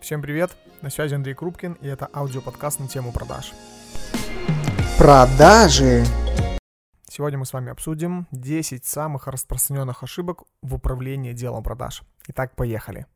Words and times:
Всем 0.00 0.22
привет, 0.22 0.56
на 0.80 0.90
связи 0.90 1.14
Андрей 1.14 1.34
Крупкин, 1.34 1.72
и 1.80 1.88
это 1.88 2.08
аудиоподкаст 2.14 2.78
на 2.78 2.86
тему 2.86 3.12
продаж. 3.12 3.52
Продажи. 4.96 6.04
Сегодня 7.10 7.38
мы 7.38 7.44
с 7.44 7.52
вами 7.52 7.72
обсудим 7.72 8.28
10 8.30 8.84
самых 8.84 9.26
распространенных 9.26 10.04
ошибок 10.04 10.44
в 10.62 10.76
управлении 10.76 11.32
делом 11.32 11.64
продаж. 11.64 12.02
Итак, 12.28 12.54
поехали. 12.54 13.06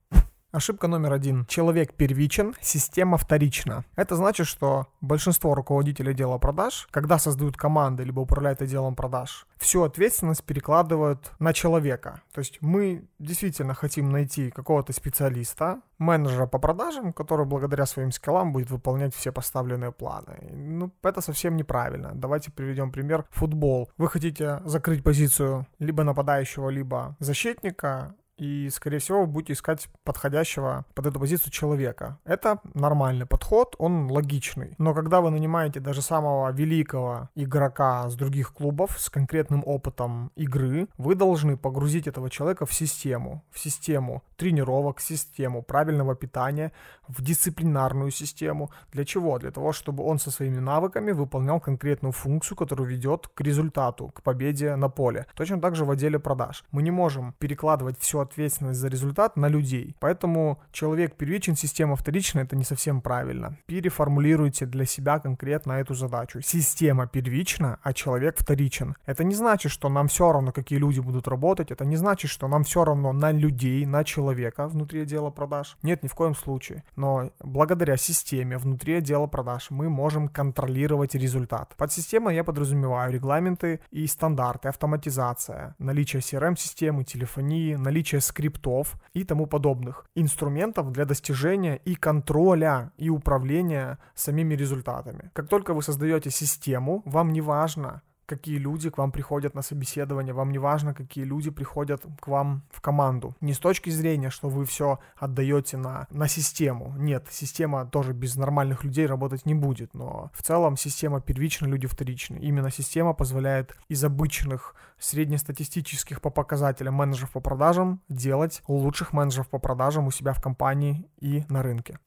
Ошибка 0.53 0.87
номер 0.87 1.15
один. 1.15 1.47
Человек 1.47 1.95
первичен, 1.95 2.55
система 2.61 3.17
вторична. 3.17 3.87
Это 3.97 4.17
значит, 4.17 4.47
что 4.47 4.87
большинство 5.01 5.55
руководителей 5.55 6.13
дела 6.13 6.37
продаж, 6.37 6.89
когда 6.91 7.19
создают 7.19 7.57
команды 7.57 8.05
либо 8.05 8.21
управляют 8.21 8.61
отделом 8.61 8.95
продаж, 8.95 9.47
всю 9.57 9.83
ответственность 9.83 10.45
перекладывают 10.45 11.33
на 11.39 11.55
человека. 11.55 12.21
То 12.35 12.41
есть 12.41 12.59
мы 12.61 13.09
действительно 13.19 13.73
хотим 13.73 14.11
найти 14.11 14.51
какого-то 14.51 14.93
специалиста, 14.93 15.81
менеджера 15.97 16.47
по 16.47 16.59
продажам, 16.59 17.15
который 17.15 17.47
благодаря 17.47 17.87
своим 17.87 18.13
скиллам 18.13 18.53
будет 18.53 18.71
выполнять 18.71 19.15
все 19.15 19.33
поставленные 19.33 19.91
планы. 19.91 20.51
Ну, 20.53 20.93
это 21.03 21.23
совсем 21.23 21.57
неправильно. 21.57 22.11
Давайте 22.15 22.51
приведем 22.51 22.93
пример. 22.93 23.25
Футбол. 23.31 23.91
Вы 23.97 24.09
хотите 24.09 24.61
закрыть 24.67 25.03
позицию 25.03 25.67
либо 25.79 26.05
нападающего, 26.05 26.69
либо 26.69 27.17
защитника, 27.21 28.15
и, 28.37 28.69
скорее 28.71 28.99
всего, 28.99 29.21
вы 29.21 29.27
будете 29.27 29.53
искать 29.53 29.89
подходящего 30.05 30.85
под 30.95 31.07
эту 31.07 31.21
позицию 31.21 31.53
человека. 31.53 32.19
Это 32.25 32.61
нормальный 32.75 33.27
подход, 33.27 33.75
он 33.79 34.11
логичный. 34.11 34.75
Но 34.79 34.95
когда 34.95 35.21
вы 35.21 35.31
нанимаете 35.31 35.81
даже 35.81 36.03
самого 36.03 36.51
великого 36.53 37.29
игрока 37.35 38.09
с 38.09 38.15
других 38.15 38.53
клубов 38.53 38.99
с 38.99 39.11
конкретным 39.11 39.63
опытом 39.67 40.33
игры, 40.37 40.89
вы 40.99 41.15
должны 41.15 41.57
погрузить 41.57 42.07
этого 42.07 42.31
человека 42.31 42.67
в 42.67 42.73
систему, 42.73 43.45
в 43.51 43.59
систему 43.59 44.23
тренировок, 44.37 44.99
в 44.99 45.03
систему 45.03 45.63
правильного 45.63 46.15
питания, 46.15 46.73
в 47.09 47.23
дисциплинарную 47.23 48.11
систему. 48.11 48.71
Для 48.93 49.05
чего? 49.05 49.39
Для 49.39 49.51
того, 49.51 49.73
чтобы 49.73 50.05
он 50.05 50.19
со 50.19 50.31
своими 50.31 50.59
навыками 50.59 51.13
выполнял 51.13 51.61
конкретную 51.61 52.13
функцию, 52.13 52.57
которая 52.57 52.89
ведет 52.89 53.29
к 53.29 53.41
результату, 53.41 54.09
к 54.09 54.23
победе 54.23 54.77
на 54.77 54.89
поле. 54.89 55.27
Точно 55.35 55.61
так 55.61 55.77
же 55.77 55.85
в 55.85 55.91
отделе 55.91 56.19
продаж. 56.19 56.65
Мы 56.73 56.83
не 56.83 56.91
можем 56.91 57.35
перекладывать 57.39 57.99
все 57.99 58.22
ответственность 58.23 58.81
за 58.81 58.89
результат 58.89 59.37
на 59.37 59.49
людей. 59.49 59.97
Поэтому 60.01 60.61
человек 60.73 61.17
первичен, 61.17 61.57
система 61.57 61.97
вторична, 61.97 62.41
это 62.41 62.57
не 62.57 62.65
совсем 62.65 63.01
правильно. 63.01 63.57
Переформулируйте 63.67 64.67
для 64.67 64.87
себя 64.87 65.19
конкретно 65.19 65.73
эту 65.73 65.95
задачу. 65.95 66.41
Система 66.43 67.07
первична, 67.07 67.79
а 67.83 67.93
человек 67.93 68.39
вторичен. 68.39 68.97
Это 69.07 69.25
не 69.25 69.35
значит, 69.35 69.73
что 69.73 69.89
нам 69.89 70.09
все 70.09 70.33
равно, 70.33 70.53
какие 70.53 70.79
люди 70.79 71.01
будут 71.01 71.29
работать, 71.29 71.71
это 71.71 71.85
не 71.85 71.97
значит, 71.97 72.31
что 72.31 72.49
нам 72.49 72.65
все 72.65 72.85
равно 72.85 73.13
на 73.13 73.33
людей, 73.33 73.87
на 73.87 74.05
человека 74.05 74.69
внутри 74.69 75.03
отдела 75.03 75.31
продаж. 75.31 75.77
Нет, 75.83 76.03
ни 76.03 76.09
в 76.09 76.15
коем 76.15 76.35
случае. 76.35 76.85
Но 76.97 77.31
благодаря 77.41 77.97
системе 77.97 78.59
внутри 78.59 78.95
отдела 78.95 79.27
продаж 79.27 79.71
мы 79.71 79.89
можем 79.89 80.29
контролировать 80.29 81.15
результат. 81.15 81.75
Под 81.77 81.93
системой 81.93 82.35
я 82.35 82.45
подразумеваю 82.45 83.13
регламенты 83.13 83.81
и 83.91 84.07
стандарты, 84.07 84.69
автоматизация, 84.69 85.75
наличие 85.79 86.21
CRM-системы, 86.21 87.05
телефонии, 87.05 87.75
наличие 87.75 88.12
наличие 88.13 88.21
скриптов 88.21 88.97
и 89.15 89.25
тому 89.25 89.47
подобных 89.47 90.05
инструментов 90.17 90.91
для 90.93 91.05
достижения 91.05 91.81
и 91.87 91.95
контроля 91.95 92.91
и 93.01 93.11
управления 93.11 93.99
самими 94.15 94.57
результатами. 94.57 95.31
Как 95.33 95.49
только 95.49 95.75
вы 95.75 95.83
создаете 95.83 96.31
систему, 96.31 97.03
вам 97.07 97.33
не 97.33 97.41
важно, 97.41 98.03
какие 98.37 98.59
люди 98.59 98.91
к 98.91 98.99
вам 98.99 99.13
приходят 99.13 99.55
на 99.55 99.63
собеседование, 99.63 100.33
вам 100.33 100.53
не 100.53 100.59
важно, 100.59 100.95
какие 100.95 101.25
люди 101.25 101.51
приходят 101.51 102.03
к 102.21 102.29
вам 102.29 102.63
в 102.71 102.81
команду. 102.81 103.35
Не 103.41 103.53
с 103.53 103.59
точки 103.59 103.91
зрения, 103.91 104.31
что 104.31 104.49
вы 104.49 104.65
все 104.65 104.99
отдаете 105.17 105.77
на, 105.77 106.07
на 106.11 106.29
систему. 106.29 106.95
Нет, 106.97 107.27
система 107.31 107.87
тоже 107.87 108.13
без 108.13 108.37
нормальных 108.37 108.85
людей 108.85 109.07
работать 109.07 109.47
не 109.47 109.55
будет, 109.55 109.95
но 109.95 110.31
в 110.33 110.43
целом 110.43 110.77
система 110.77 111.21
первична, 111.21 111.67
люди 111.67 111.87
вторичны. 111.87 112.39
Именно 112.39 112.71
система 112.71 113.13
позволяет 113.13 113.77
из 113.89 114.03
обычных 114.03 114.75
среднестатистических 114.99 116.21
по 116.21 116.31
показателям 116.31 116.95
менеджеров 116.95 117.33
по 117.33 117.41
продажам 117.41 118.01
делать 118.09 118.63
лучших 118.69 119.13
менеджеров 119.13 119.49
по 119.49 119.59
продажам 119.59 120.07
у 120.07 120.11
себя 120.11 120.33
в 120.33 120.41
компании 120.41 121.07
и 121.21 121.45
на 121.49 121.63
рынке. 121.63 121.99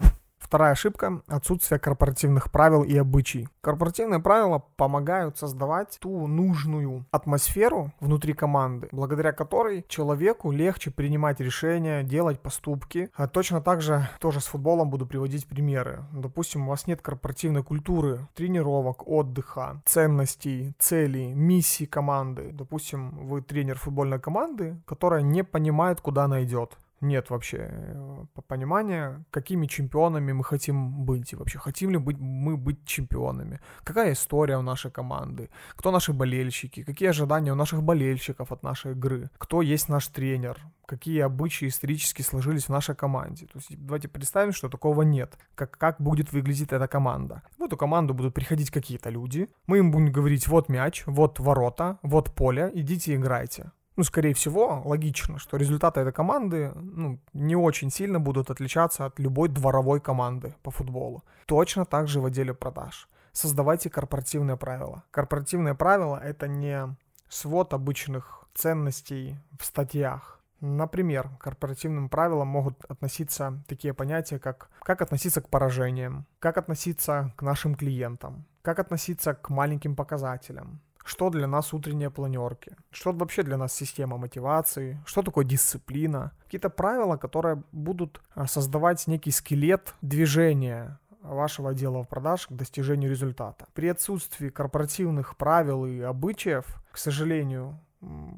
Вторая 0.55 0.71
ошибка– 0.71 1.21
отсутствие 1.27 1.81
корпоративных 1.81 2.49
правил 2.49 2.83
и 2.83 2.95
обычай. 2.95 3.49
Корпоративные 3.59 4.21
правила 4.21 4.63
помогают 4.77 5.38
создавать 5.38 5.97
ту 5.99 6.27
нужную 6.27 7.05
атмосферу 7.11 7.91
внутри 7.99 8.31
команды, 8.31 8.88
благодаря 8.93 9.33
которой 9.33 9.83
человеку 9.89 10.51
легче 10.51 10.91
принимать 10.91 11.41
решения, 11.41 12.03
делать 12.03 12.39
поступки. 12.39 13.09
А 13.16 13.27
точно 13.27 13.59
так 13.59 13.81
же 13.81 14.07
тоже 14.21 14.39
с 14.39 14.45
футболом 14.45 14.89
буду 14.89 15.05
приводить 15.05 15.45
примеры. 15.45 16.05
Допустим, 16.13 16.67
у 16.67 16.69
вас 16.69 16.87
нет 16.87 17.01
корпоративной 17.01 17.61
культуры, 17.61 18.25
тренировок, 18.33 19.05
отдыха, 19.05 19.81
ценностей, 19.83 20.73
целей, 20.79 21.33
миссий 21.33 21.85
команды. 21.85 22.51
Допустим, 22.53 23.27
вы 23.27 23.41
тренер 23.41 23.77
футбольной 23.77 24.22
команды, 24.22 24.81
которая 24.85 25.22
не 25.22 25.43
понимает, 25.43 25.99
куда 25.99 26.23
она 26.23 26.45
идет 26.45 26.77
нет 27.07 27.29
вообще 27.29 27.57
э, 27.69 28.25
понимания, 28.47 29.23
какими 29.31 29.67
чемпионами 29.67 30.33
мы 30.33 30.43
хотим 30.43 31.05
быть 31.05 31.33
и 31.33 31.35
вообще 31.35 31.59
хотим 31.59 31.91
ли 31.91 31.97
быть, 31.97 32.17
мы 32.19 32.57
быть 32.57 32.85
чемпионами, 32.85 33.59
какая 33.83 34.13
история 34.13 34.57
у 34.57 34.61
нашей 34.61 34.91
команды, 34.91 35.49
кто 35.75 35.91
наши 35.91 36.13
болельщики, 36.13 36.83
какие 36.83 37.09
ожидания 37.09 37.51
у 37.51 37.55
наших 37.55 37.83
болельщиков 37.83 38.51
от 38.51 38.63
нашей 38.63 38.91
игры, 38.91 39.29
кто 39.38 39.61
есть 39.61 39.89
наш 39.89 40.07
тренер, 40.07 40.57
какие 40.85 41.21
обычаи 41.21 41.67
исторически 41.67 42.21
сложились 42.21 42.66
в 42.66 42.69
нашей 42.69 42.95
команде. 42.95 43.45
То 43.45 43.59
есть 43.59 43.69
давайте 43.77 44.07
представим, 44.07 44.53
что 44.53 44.69
такого 44.69 45.03
нет. 45.03 45.37
Как, 45.55 45.77
как 45.77 46.01
будет 46.01 46.33
выглядеть 46.33 46.73
эта 46.73 46.87
команда. 46.87 47.41
В 47.57 47.63
эту 47.63 47.77
команду 47.77 48.13
будут 48.13 48.33
приходить 48.33 48.72
какие-то 48.72 49.09
люди, 49.09 49.49
мы 49.67 49.77
им 49.79 49.91
будем 49.91 50.11
говорить, 50.11 50.47
вот 50.47 50.69
мяч, 50.69 51.03
вот 51.07 51.39
ворота, 51.39 51.97
вот 52.03 52.33
поле, 52.35 52.72
идите 52.73 53.16
играйте 53.16 53.72
ну, 53.95 54.03
скорее 54.03 54.33
всего, 54.33 54.81
логично, 54.85 55.39
что 55.39 55.57
результаты 55.57 56.01
этой 56.01 56.13
команды 56.13 56.72
ну, 56.75 57.19
не 57.33 57.56
очень 57.56 57.89
сильно 57.89 58.19
будут 58.19 58.50
отличаться 58.50 59.06
от 59.06 59.19
любой 59.19 59.50
дворовой 59.50 60.01
команды 60.01 60.56
по 60.63 60.72
футболу. 60.72 61.23
Точно 61.45 61.85
так 61.85 62.07
же 62.07 62.19
в 62.19 62.25
отделе 62.25 62.53
продаж. 62.53 63.07
Создавайте 63.31 63.89
корпоративные 63.89 64.57
правила. 64.57 65.03
Корпоративные 65.11 65.75
правила— 65.75 66.17
это 66.23 66.47
не 66.47 66.95
свод 67.29 67.73
обычных 67.73 68.45
ценностей 68.53 69.38
в 69.59 69.66
статьях. 69.66 70.39
Например, 70.61 71.29
к 71.29 71.44
корпоративным 71.44 72.09
правилам 72.09 72.47
могут 72.47 72.85
относиться 72.85 73.61
такие 73.67 73.94
понятия, 73.94 74.39
как 74.39 74.69
как 74.84 75.01
относиться 75.01 75.41
к 75.41 75.50
поражениям, 75.50 76.25
как 76.39 76.57
относиться 76.57 77.34
к 77.35 77.41
нашим 77.41 77.75
клиентам, 77.75 78.45
как 78.61 78.79
относиться 78.79 79.34
к 79.34 79.50
маленьким 79.50 79.95
показателям, 79.95 80.79
что 81.05 81.29
для 81.29 81.47
нас 81.47 81.73
утренние 81.73 82.09
планерки, 82.09 82.75
что 82.91 83.11
вообще 83.13 83.43
для 83.43 83.57
нас 83.57 83.73
система 83.73 84.17
мотивации, 84.17 85.01
что 85.05 85.21
такое 85.21 85.45
дисциплина, 85.45 86.31
какие-то 86.43 86.69
правила, 86.69 87.16
которые 87.16 87.63
будут 87.71 88.21
а, 88.33 88.47
создавать 88.47 89.07
некий 89.07 89.31
скелет 89.31 89.93
движения 90.01 90.99
вашего 91.21 91.69
отдела 91.69 92.03
продаж 92.03 92.47
к 92.47 92.51
достижению 92.51 93.09
результата. 93.09 93.67
При 93.73 93.88
отсутствии 93.88 94.49
корпоративных 94.49 95.38
правил 95.38 95.85
и 95.85 96.01
обычаев, 96.01 96.66
к 96.91 96.97
сожалению, 96.97 97.79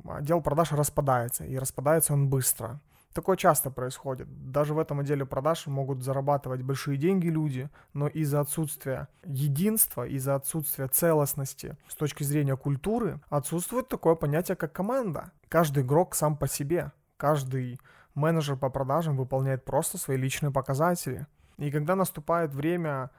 отдел 0.06 0.42
продаж 0.42 0.72
распадается, 0.72 1.46
и 1.46 1.58
распадается 1.58 2.14
он 2.14 2.30
быстро. 2.30 2.80
Такое 3.14 3.36
часто 3.36 3.72
происходит. 3.72 4.28
Даже 4.52 4.74
в 4.74 4.80
этом 4.80 5.00
отделе 5.00 5.26
продаж 5.26 5.66
могут 5.68 6.04
зарабатывать 6.04 6.62
большие 6.62 6.98
деньги 6.98 7.28
люди, 7.28 7.70
но 7.94 8.08
из-за 8.08 8.42
отсутствия 8.42 9.08
единства, 9.24 10.08
из-за 10.08 10.36
отсутствия 10.36 10.88
целостности 10.88 11.78
с 11.88 11.96
точки 11.96 12.24
зрения 12.24 12.56
культуры 12.56 13.20
отсутствует 13.30 13.88
такое 13.88 14.16
понятие, 14.16 14.56
как 14.56 14.74
команда. 14.74 15.32
Каждый 15.50 15.84
игрок 15.84 16.14
сам 16.14 16.38
по 16.38 16.48
себе. 16.48 16.92
Каждый 17.18 17.80
менеджер 18.14 18.56
по 18.56 18.70
продажам 18.70 19.18
выполняет 19.18 19.66
просто 19.66 19.98
свои 19.98 20.18
личные 20.18 20.52
показатели. 20.52 21.26
И 21.58 21.72
когда 21.72 21.96
наступает 21.96 22.54
время 22.54 23.10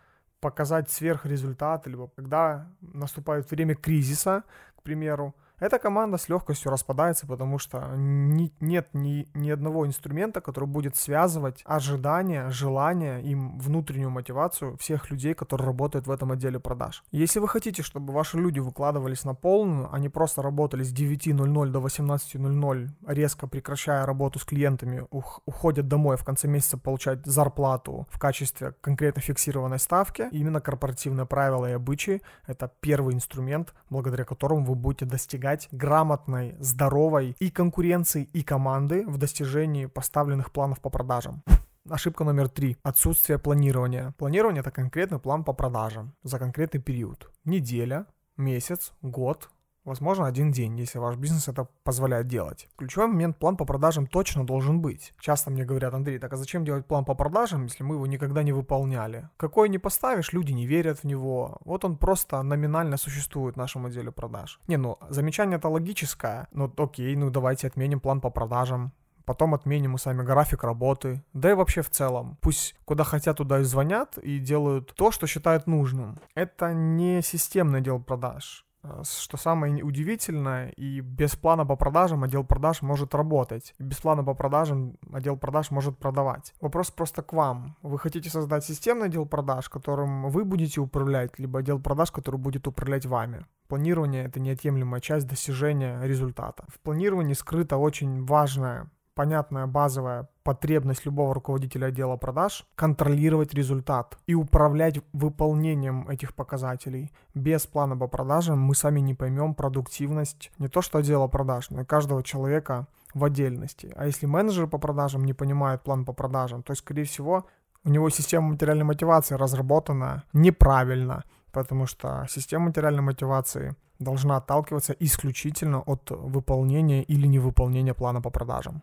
показать 0.40 0.90
сверхрезультат, 0.90 1.86
либо 1.86 2.08
когда 2.14 2.68
наступает 2.80 3.50
время 3.50 3.74
кризиса, 3.74 4.44
к 4.76 4.82
примеру, 4.82 5.34
эта 5.60 5.78
команда 5.78 6.18
с 6.18 6.28
легкостью 6.28 6.70
распадается, 6.70 7.26
потому 7.26 7.58
что 7.58 7.92
ни, 7.96 8.52
нет 8.60 8.88
ни, 8.92 9.28
ни 9.34 9.50
одного 9.50 9.86
инструмента, 9.86 10.40
который 10.40 10.68
будет 10.68 10.96
связывать 10.96 11.62
ожидания, 11.64 12.50
желания 12.50 13.20
и 13.20 13.34
внутреннюю 13.34 14.10
мотивацию 14.10 14.76
всех 14.78 15.10
людей, 15.10 15.34
которые 15.34 15.66
работают 15.66 16.06
в 16.06 16.10
этом 16.10 16.32
отделе 16.32 16.60
продаж. 16.60 17.02
Если 17.10 17.40
вы 17.40 17.48
хотите, 17.48 17.82
чтобы 17.82 18.12
ваши 18.12 18.38
люди 18.38 18.60
выкладывались 18.60 19.24
на 19.24 19.34
полную, 19.34 19.88
а 19.92 19.98
не 19.98 20.08
просто 20.08 20.42
работали 20.42 20.82
с 20.82 20.92
9.00 20.92 21.70
до 21.70 21.80
18.00, 21.80 22.88
резко 23.06 23.46
прекращая 23.46 24.06
работу 24.06 24.38
с 24.38 24.44
клиентами, 24.44 25.06
ух, 25.10 25.40
уходят 25.46 25.88
домой 25.88 26.16
в 26.16 26.24
конце 26.24 26.48
месяца 26.48 26.78
получать 26.78 27.26
зарплату 27.26 28.06
в 28.10 28.18
качестве 28.18 28.74
конкретно 28.80 29.22
фиксированной 29.22 29.78
ставки, 29.78 30.28
именно 30.30 30.60
корпоративные 30.60 31.26
правила 31.26 31.66
и 31.66 31.72
обычаи— 31.72 32.22
это 32.46 32.70
первый 32.80 33.14
инструмент, 33.14 33.74
благодаря 33.90 34.24
которому 34.24 34.64
вы 34.64 34.74
будете 34.74 35.06
достигать 35.06 35.47
достигать 35.48 35.68
грамотной, 35.72 36.56
здоровой 36.60 37.34
и 37.38 37.50
конкуренции, 37.50 38.28
и 38.34 38.42
команды 38.42 39.06
в 39.06 39.16
достижении 39.18 39.86
поставленных 39.86 40.50
планов 40.50 40.80
по 40.80 40.90
продажам. 40.90 41.42
Ошибка 41.90 42.24
номер 42.24 42.48
три. 42.48 42.76
Отсутствие 42.82 43.38
планирования. 43.38 44.12
Планирование– 44.18 44.60
это 44.66 44.70
конкретный 44.70 45.18
план 45.18 45.44
по 45.44 45.54
продажам 45.54 46.12
за 46.22 46.38
конкретный 46.38 46.80
период. 46.80 47.30
Неделя, 47.44 48.04
месяц, 48.36 48.92
год, 49.02 49.48
возможно, 49.88 50.26
один 50.26 50.52
день, 50.52 50.78
если 50.78 50.98
ваш 50.98 51.16
бизнес 51.16 51.48
это 51.48 51.68
позволяет 51.84 52.28
делать. 52.28 52.68
Ключевой 52.76 53.08
момент 53.08 53.38
план 53.38 53.56
по 53.56 53.64
продажам 53.64 54.06
точно 54.06 54.46
должен 54.46 54.80
быть. 54.80 55.14
Часто 55.20 55.50
мне 55.50 55.64
говорят, 55.64 55.94
Андрей, 55.94 56.18
так 56.18 56.32
а 56.32 56.36
зачем 56.36 56.64
делать 56.64 56.86
план 56.86 57.04
по 57.04 57.14
продажам, 57.14 57.64
если 57.64 57.82
мы 57.84 57.96
его 57.96 58.06
никогда 58.06 58.42
не 58.42 58.52
выполняли? 58.52 59.28
Какой 59.36 59.68
не 59.68 59.78
поставишь, 59.78 60.32
люди 60.32 60.52
не 60.52 60.66
верят 60.66 61.00
в 61.00 61.04
него. 61.04 61.58
Вот 61.64 61.84
он 61.84 61.96
просто 61.96 62.42
номинально 62.42 62.96
существует 62.96 63.56
в 63.56 63.58
нашем 63.58 63.86
отделе 63.86 64.12
продаж. 64.12 64.60
Не, 64.68 64.76
ну, 64.76 64.98
замечание 65.08 65.58
это 65.58 65.68
логическое. 65.68 66.46
Ну, 66.52 66.72
окей, 66.76 67.16
ну 67.16 67.30
давайте 67.30 67.66
отменим 67.66 68.00
план 68.00 68.20
по 68.20 68.30
продажам 68.30 68.92
потом 69.28 69.52
отменим 69.52 69.90
мы 69.90 69.98
сами 69.98 70.22
график 70.22 70.64
работы, 70.64 71.22
да 71.34 71.50
и 71.50 71.54
вообще 71.54 71.82
в 71.82 71.90
целом. 71.90 72.38
Пусть 72.40 72.74
куда 72.86 73.04
хотят, 73.04 73.36
туда 73.36 73.60
и 73.60 73.62
звонят 73.62 74.16
и 74.16 74.38
делают 74.38 74.94
то, 74.94 75.10
что 75.10 75.26
считают 75.26 75.66
нужным. 75.66 76.18
Это 76.34 76.72
не 76.72 77.20
системный 77.20 77.80
отдел 77.80 78.00
продаж. 78.00 78.64
Э, 78.88 79.02
что 79.04 79.36
самое 79.36 79.82
удивительное, 79.82 80.70
и 80.70 81.00
без 81.00 81.36
плана 81.36 81.66
по 81.66 81.76
продажам 81.76 82.24
отдел 82.24 82.44
продаж 82.44 82.82
может 82.82 83.14
работать. 83.14 83.74
И 83.78 83.82
без 83.82 83.98
плана 83.98 84.24
по 84.24 84.34
продажам 84.34 84.96
отдел 85.12 85.36
продаж 85.36 85.70
может 85.70 85.98
продавать. 85.98 86.54
Вопрос 86.60 86.90
просто 86.90 87.22
к 87.22 87.32
вам. 87.32 87.76
Вы 87.82 87.98
хотите 87.98 88.30
создать 88.30 88.64
системный 88.64 89.06
отдел 89.06 89.26
продаж, 89.26 89.68
которым 89.68 90.28
вы 90.30 90.44
будете 90.44 90.80
управлять, 90.80 91.38
либо 91.38 91.60
отдел 91.60 91.80
продаж, 91.80 92.10
который 92.10 92.36
будет 92.36 92.66
управлять 92.66 93.06
вами. 93.06 93.46
Планирование— 93.68 94.24
это 94.26 94.40
неотъемлемая 94.40 95.00
часть 95.00 95.26
достижения 95.26 96.00
результата. 96.02 96.64
В 96.68 96.80
планировании 96.80 97.34
скрыта 97.34 97.76
очень 97.76 98.24
важная 98.24 98.90
понятная 99.18 99.66
базовая 99.66 100.28
потребность 100.44 101.04
любого 101.04 101.34
руководителя 101.34 101.86
отдела 101.86 102.16
продаж 102.16 102.64
контролировать 102.76 103.52
результат 103.52 104.16
и 104.28 104.34
управлять 104.34 105.00
выполнением 105.12 106.08
этих 106.08 106.36
показателей. 106.36 107.12
Без 107.34 107.66
плана 107.66 107.96
по 107.96 108.06
продажам 108.06 108.60
мы 108.60 108.76
сами 108.76 109.00
не 109.00 109.14
поймем 109.14 109.54
продуктивность 109.54 110.52
не 110.60 110.68
то 110.68 110.82
что 110.82 110.98
отдела 110.98 111.26
продаж, 111.26 111.70
но 111.70 111.80
и 111.80 111.84
каждого 111.84 112.22
человека 112.22 112.86
в 113.12 113.24
отдельности. 113.24 113.92
А 113.96 114.06
если 114.06 114.26
менеджер 114.26 114.68
по 114.68 114.78
продажам 114.78 115.24
не 115.24 115.32
понимает 115.32 115.82
план 115.82 116.04
по 116.04 116.12
продажам, 116.12 116.62
то, 116.62 116.72
скорее 116.76 117.02
всего, 117.02 117.44
у 117.82 117.90
него 117.90 118.10
система 118.10 118.50
материальной 118.50 118.84
мотивации 118.84 119.34
разработана 119.34 120.22
неправильно, 120.32 121.24
потому 121.50 121.86
что 121.86 122.24
система 122.28 122.66
материальной 122.66 123.02
мотивации 123.02 123.74
должна 123.98 124.36
отталкиваться 124.36 124.92
исключительно 125.00 125.80
от 125.80 126.10
выполнения 126.10 127.02
или 127.02 127.26
невыполнения 127.26 127.94
плана 127.94 128.20
по 128.20 128.30
продажам. 128.30 128.82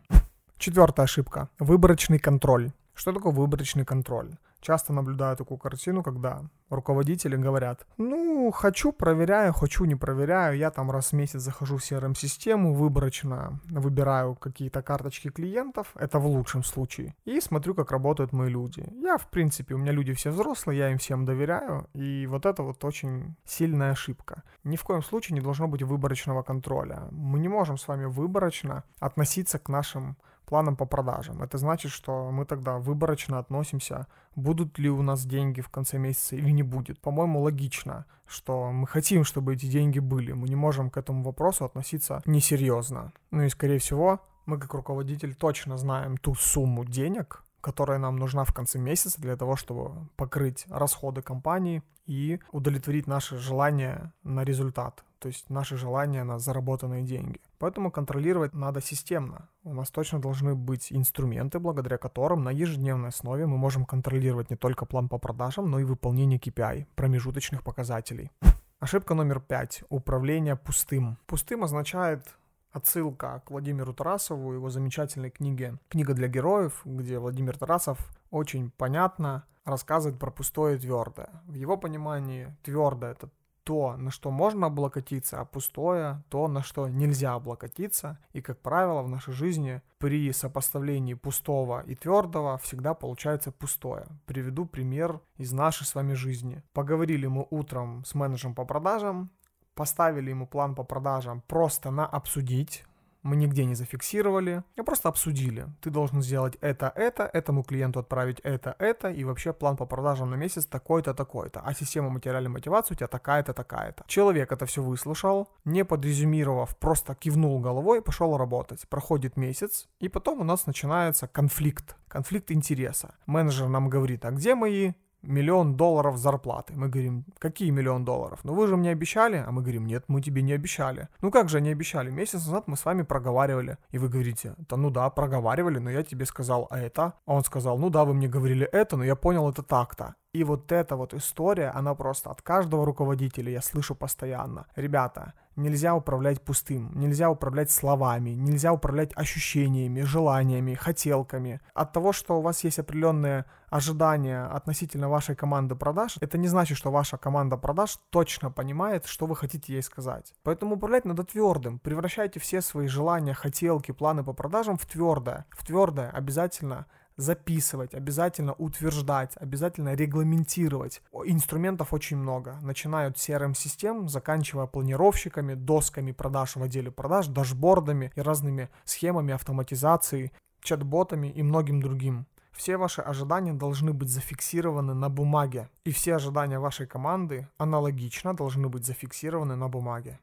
Четвертая 0.57 1.05
ошибка. 1.05 1.49
Выборочный 1.59 2.19
контроль. 2.19 2.71
Что 2.93 3.11
такое 3.11 3.33
выборочный 3.33 3.85
контроль? 3.85 4.35
Часто 4.61 4.93
наблюдаю 4.93 5.37
такую 5.37 5.57
картину, 5.57 6.03
когда 6.03 6.41
руководители 6.69 7.35
говорят, 7.35 7.85
ну, 7.97 8.51
хочу, 8.51 8.91
проверяю, 8.91 9.53
хочу, 9.53 9.85
не 9.85 9.95
проверяю, 9.95 10.57
я 10.57 10.71
там 10.71 10.91
раз 10.91 11.11
в 11.11 11.13
месяц 11.13 11.41
захожу 11.41 11.77
в 11.77 11.81
CRM-систему, 11.81 12.73
выборочно 12.73 13.59
выбираю 13.69 14.35
какие-то 14.35 14.81
карточки 14.81 15.29
клиентов, 15.29 15.91
это 15.95 16.19
в 16.19 16.27
лучшем 16.27 16.63
случае, 16.63 17.15
и 17.25 17.39
смотрю, 17.39 17.75
как 17.75 17.91
работают 17.91 18.33
мои 18.33 18.49
люди. 18.49 18.85
Я, 19.01 19.17
в 19.17 19.27
принципе, 19.29 19.75
у 19.75 19.77
меня 19.77 19.91
люди 19.91 20.13
все 20.13 20.31
взрослые, 20.31 20.79
я 20.79 20.91
им 20.91 20.97
всем 20.97 21.25
доверяю, 21.25 21.87
и 21.93 22.27
вот 22.27 22.45
это 22.45 22.63
вот 22.63 22.83
очень 22.83 23.35
сильная 23.45 23.91
ошибка. 23.91 24.43
Ни 24.63 24.75
в 24.75 24.83
коем 24.83 25.03
случае 25.03 25.35
не 25.35 25.41
должно 25.41 25.67
быть 25.67 25.83
выборочного 25.83 26.43
контроля. 26.43 27.03
Мы 27.11 27.39
не 27.39 27.47
можем 27.47 27.77
с 27.77 27.87
вами 27.87 28.05
выборочно 28.05 28.83
относиться 28.99 29.59
к 29.59 29.69
нашим 29.69 30.17
планом 30.45 30.75
по 30.75 30.85
продажам. 30.85 31.41
Это 31.41 31.57
значит, 31.57 31.91
что 31.91 32.31
мы 32.31 32.45
тогда 32.45 32.77
выборочно 32.77 33.39
относимся, 33.39 34.07
будут 34.35 34.79
ли 34.79 34.89
у 34.89 35.01
нас 35.01 35.25
деньги 35.25 35.61
в 35.61 35.69
конце 35.69 35.97
месяца 35.97 36.35
или 36.35 36.51
не 36.55 36.63
будет. 36.63 36.99
По-моему, 36.99 37.41
логично, 37.41 38.05
что 38.25 38.71
мы 38.71 38.87
хотим, 38.87 39.23
чтобы 39.23 39.53
эти 39.53 39.67
деньги 39.67 39.99
были. 39.99 40.31
Мы 40.33 40.47
не 40.47 40.55
можем 40.55 40.89
к 40.89 40.97
этому 40.97 41.23
вопросу 41.23 41.65
относиться 41.65 42.21
несерьезно. 42.25 43.13
Ну 43.31 43.43
и, 43.43 43.49
скорее 43.49 43.77
всего, 43.77 44.19
мы 44.45 44.57
как 44.57 44.73
руководитель 44.73 45.35
точно 45.35 45.77
знаем 45.77 46.17
ту 46.17 46.35
сумму 46.35 46.85
денег, 46.85 47.43
которая 47.61 47.99
нам 47.99 48.15
нужна 48.15 48.43
в 48.43 48.53
конце 48.53 48.79
месяца 48.79 49.21
для 49.21 49.35
того, 49.35 49.55
чтобы 49.55 50.07
покрыть 50.15 50.65
расходы 50.69 51.21
компании 51.21 51.81
и 52.05 52.39
удовлетворить 52.51 53.07
наши 53.07 53.37
желания 53.37 54.13
на 54.23 54.43
результат, 54.43 55.03
то 55.19 55.27
есть 55.27 55.49
наши 55.49 55.77
желания 55.77 56.23
на 56.23 56.39
заработанные 56.39 57.03
деньги. 57.03 57.41
Поэтому 57.57 57.91
контролировать 57.91 58.53
надо 58.53 58.81
системно. 58.81 59.49
У 59.63 59.73
нас 59.73 59.89
точно 59.91 60.19
должны 60.19 60.55
быть 60.55 60.91
инструменты, 60.91 61.59
благодаря 61.59 61.97
которым 61.97 62.43
на 62.43 62.49
ежедневной 62.49 63.09
основе 63.09 63.45
мы 63.45 63.57
можем 63.57 63.85
контролировать 63.85 64.49
не 64.49 64.55
только 64.55 64.85
план 64.85 65.09
по 65.09 65.17
продажам, 65.17 65.69
но 65.69 65.79
и 65.79 65.83
выполнение 65.83 66.39
KPI, 66.39 66.87
промежуточных 66.95 67.63
показателей. 67.63 68.31
Ошибка 68.79 69.13
номер 69.13 69.39
пять. 69.39 69.83
Управление 69.89 70.55
пустым. 70.55 71.17
Пустым 71.25 71.63
означает 71.63 72.35
отсылка 72.71 73.41
к 73.45 73.51
Владимиру 73.51 73.93
Тарасову, 73.93 74.53
его 74.53 74.69
замечательной 74.69 75.29
книге 75.29 75.77
«Книга 75.87 76.13
для 76.13 76.27
героев», 76.27 76.81
где 76.83 77.19
Владимир 77.19 77.57
Тарасов 77.57 77.97
очень 78.31 78.69
понятно 78.71 79.45
рассказывает 79.63 80.19
про 80.19 80.29
пустое 80.29 80.75
и 80.75 80.79
твердое. 80.79 81.29
В 81.47 81.53
его 81.53 81.77
понимании 81.77 82.55
твердое 82.63 83.13
это 83.13 83.29
то, 83.65 83.97
на 83.97 84.11
что 84.11 84.31
можно 84.31 84.67
облокотиться, 84.67 85.41
а 85.41 85.45
пустое, 85.45 86.23
то, 86.29 86.47
на 86.47 86.61
что 86.61 86.87
нельзя 86.87 87.33
облокотиться. 87.33 88.19
И, 88.31 88.41
как 88.41 88.59
правило, 88.61 89.01
в 89.01 89.09
нашей 89.09 89.33
жизни 89.33 89.81
при 89.97 90.31
сопоставлении 90.31 91.15
пустого 91.15 91.81
и 91.81 91.95
твердого 91.95 92.57
всегда 92.59 92.93
получается 92.93 93.51
пустое. 93.51 94.05
Приведу 94.27 94.65
пример 94.65 95.19
из 95.37 95.51
нашей 95.51 95.85
с 95.85 95.95
вами 95.95 96.13
жизни. 96.13 96.63
Поговорили 96.73 97.25
мы 97.25 97.47
утром 97.49 98.05
с 98.05 98.13
менеджером 98.13 98.53
по 98.53 98.65
продажам, 98.65 99.31
поставили 99.73 100.29
ему 100.29 100.45
план 100.45 100.75
по 100.75 100.83
продажам 100.83 101.41
просто 101.47 101.89
на 101.89 102.05
обсудить, 102.05 102.85
мы 103.25 103.35
нигде 103.35 103.65
не 103.65 103.75
зафиксировали, 103.75 104.63
а 104.77 104.83
просто 104.83 105.09
обсудили. 105.09 105.67
Ты 105.81 105.89
должен 105.89 106.21
сделать 106.21 106.57
это, 106.61 106.91
это, 106.95 107.29
этому 107.33 107.63
клиенту 107.63 107.99
отправить 107.99 108.39
это, 108.43 108.75
это, 108.77 109.09
и 109.09 109.23
вообще 109.23 109.51
план 109.51 109.77
по 109.77 109.85
продажам 109.85 110.29
на 110.29 110.35
месяц 110.35 110.65
такой-то, 110.65 111.13
такой-то. 111.13 111.59
А 111.59 111.73
система 111.73 112.09
материальной 112.09 112.51
мотивации 112.51 112.93
у 112.93 112.97
тебя 112.97 113.07
такая-то, 113.07 113.53
такая-то. 113.53 114.03
Человек 114.07 114.51
это 114.51 114.65
все 114.67 114.83
выслушал, 114.83 115.49
не 115.65 115.83
подрезюмировав, 115.83 116.77
просто 116.77 117.15
кивнул 117.15 117.59
головой 117.59 118.01
пошел 118.01 118.37
работать. 118.37 118.87
Проходит 118.89 119.37
месяц, 119.37 119.87
и 119.99 120.07
потом 120.07 120.41
у 120.41 120.43
нас 120.43 120.67
начинается 120.67 121.27
конфликт, 121.27 121.95
конфликт 122.07 122.51
интереса. 122.51 123.15
Менеджер 123.25 123.67
нам 123.67 123.89
говорит, 123.89 124.23
а 124.25 124.31
где 124.31 124.53
мои 124.53 124.93
миллион 125.25 125.75
долларов 125.75 126.17
зарплаты. 126.17 126.73
Мы 126.75 126.89
говорим, 126.89 127.25
какие 127.37 127.69
миллион 127.71 128.05
долларов? 128.05 128.39
Ну 128.43 128.53
вы 128.53 128.67
же 128.67 128.77
мне 128.77 128.91
обещали. 128.91 129.43
А 129.45 129.51
мы 129.51 129.61
говорим, 129.61 129.85
нет, 129.85 130.05
мы 130.07 130.21
тебе 130.21 130.41
не 130.41 130.53
обещали. 130.53 131.07
Ну 131.21 131.31
как 131.31 131.49
же 131.49 131.61
не 131.61 131.69
обещали? 131.69 132.11
Месяц 132.11 132.45
назад 132.45 132.67
мы 132.67 132.77
с 132.77 132.85
вами 132.85 133.03
проговаривали. 133.03 133.77
И 133.91 133.97
вы 133.97 134.09
говорите, 134.09 134.55
да 134.57 134.77
ну 134.77 134.89
да, 134.89 135.09
проговаривали, 135.09 135.79
но 135.79 135.89
я 135.89 136.03
тебе 136.03 136.25
сказал 136.25 136.67
это. 136.71 137.13
А 137.25 137.33
он 137.33 137.43
сказал, 137.43 137.77
ну 137.77 137.89
да, 137.89 138.05
вы 138.05 138.13
мне 138.13 138.27
говорили 138.27 138.67
это, 138.71 138.97
но 138.97 139.03
я 139.03 139.15
понял 139.15 139.49
это 139.49 139.63
так-то. 139.63 140.15
И 140.35 140.43
вот 140.43 140.71
эта 140.73 140.97
вот 140.97 141.13
история, 141.13 141.69
она 141.69 141.95
просто 141.95 142.29
от 142.29 142.41
каждого 142.41 142.85
руководителя, 142.85 143.51
я 143.51 143.61
слышу 143.61 143.95
постоянно. 143.95 144.65
Ребята, 144.75 145.33
нельзя 145.55 145.95
управлять 145.95 146.41
пустым, 146.41 146.91
нельзя 146.95 147.29
управлять 147.29 147.71
словами, 147.71 148.31
нельзя 148.31 148.73
управлять 148.73 149.11
ощущениями, 149.15 150.01
желаниями, 150.01 150.73
хотелками. 150.73 151.61
От 151.73 151.93
того, 151.93 152.13
что 152.13 152.37
у 152.37 152.41
вас 152.41 152.63
есть 152.63 152.79
определенные 152.79 153.45
ожидания 153.69 154.45
относительно 154.45 155.09
вашей 155.09 155.35
команды 155.35 155.75
продаж, 155.75 156.17
это 156.21 156.37
не 156.37 156.47
значит, 156.47 156.77
что 156.77 156.91
ваша 156.91 157.17
команда 157.17 157.57
продаж 157.57 157.99
точно 158.09 158.51
понимает, 158.51 159.05
что 159.05 159.25
вы 159.25 159.35
хотите 159.35 159.73
ей 159.73 159.83
сказать. 159.83 160.33
Поэтому 160.43 160.75
управлять 160.75 161.05
надо 161.05 161.23
твердым. 161.23 161.79
Превращайте 161.79 162.39
все 162.39 162.61
свои 162.61 162.87
желания, 162.87 163.33
хотелки, 163.33 163.91
планы 163.91 164.23
по 164.23 164.33
продажам 164.33 164.77
в 164.77 164.85
твердое. 164.85 165.45
В 165.51 165.65
твердое 165.65 166.09
обязательно 166.09 166.85
записывать, 167.17 167.93
обязательно 167.93 168.53
утверждать, 168.53 169.33
обязательно 169.37 169.93
регламентировать. 169.93 171.01
Инструментов 171.25 171.93
очень 171.93 172.17
много, 172.17 172.59
начиная 172.61 173.07
от 173.07 173.17
CRM-систем, 173.17 174.09
заканчивая 174.09 174.65
планировщиками, 174.65 175.53
досками 175.53 176.11
продаж 176.11 176.55
в 176.55 176.63
отделе 176.63 176.91
продаж, 176.91 177.27
дашбордами 177.27 178.11
и 178.15 178.21
разными 178.21 178.69
схемами 178.83 179.33
автоматизации, 179.33 180.31
чат-ботами 180.61 181.27
и 181.27 181.43
многим 181.43 181.81
другим. 181.81 182.25
Все 182.51 182.77
ваши 182.77 183.01
ожидания 183.01 183.53
должны 183.53 183.91
быть 183.91 184.09
зафиксированы 184.09 184.93
на 184.93 185.09
бумаге, 185.09 185.69
и 185.83 185.91
все 185.91 186.15
ожидания 186.15 186.57
вашей 186.57 186.87
команды 186.87 187.49
аналогично 187.57 188.33
должны 188.33 188.69
быть 188.69 188.85
зафиксированы 188.85 189.55
на 189.55 189.67
бумаге. 189.67 190.19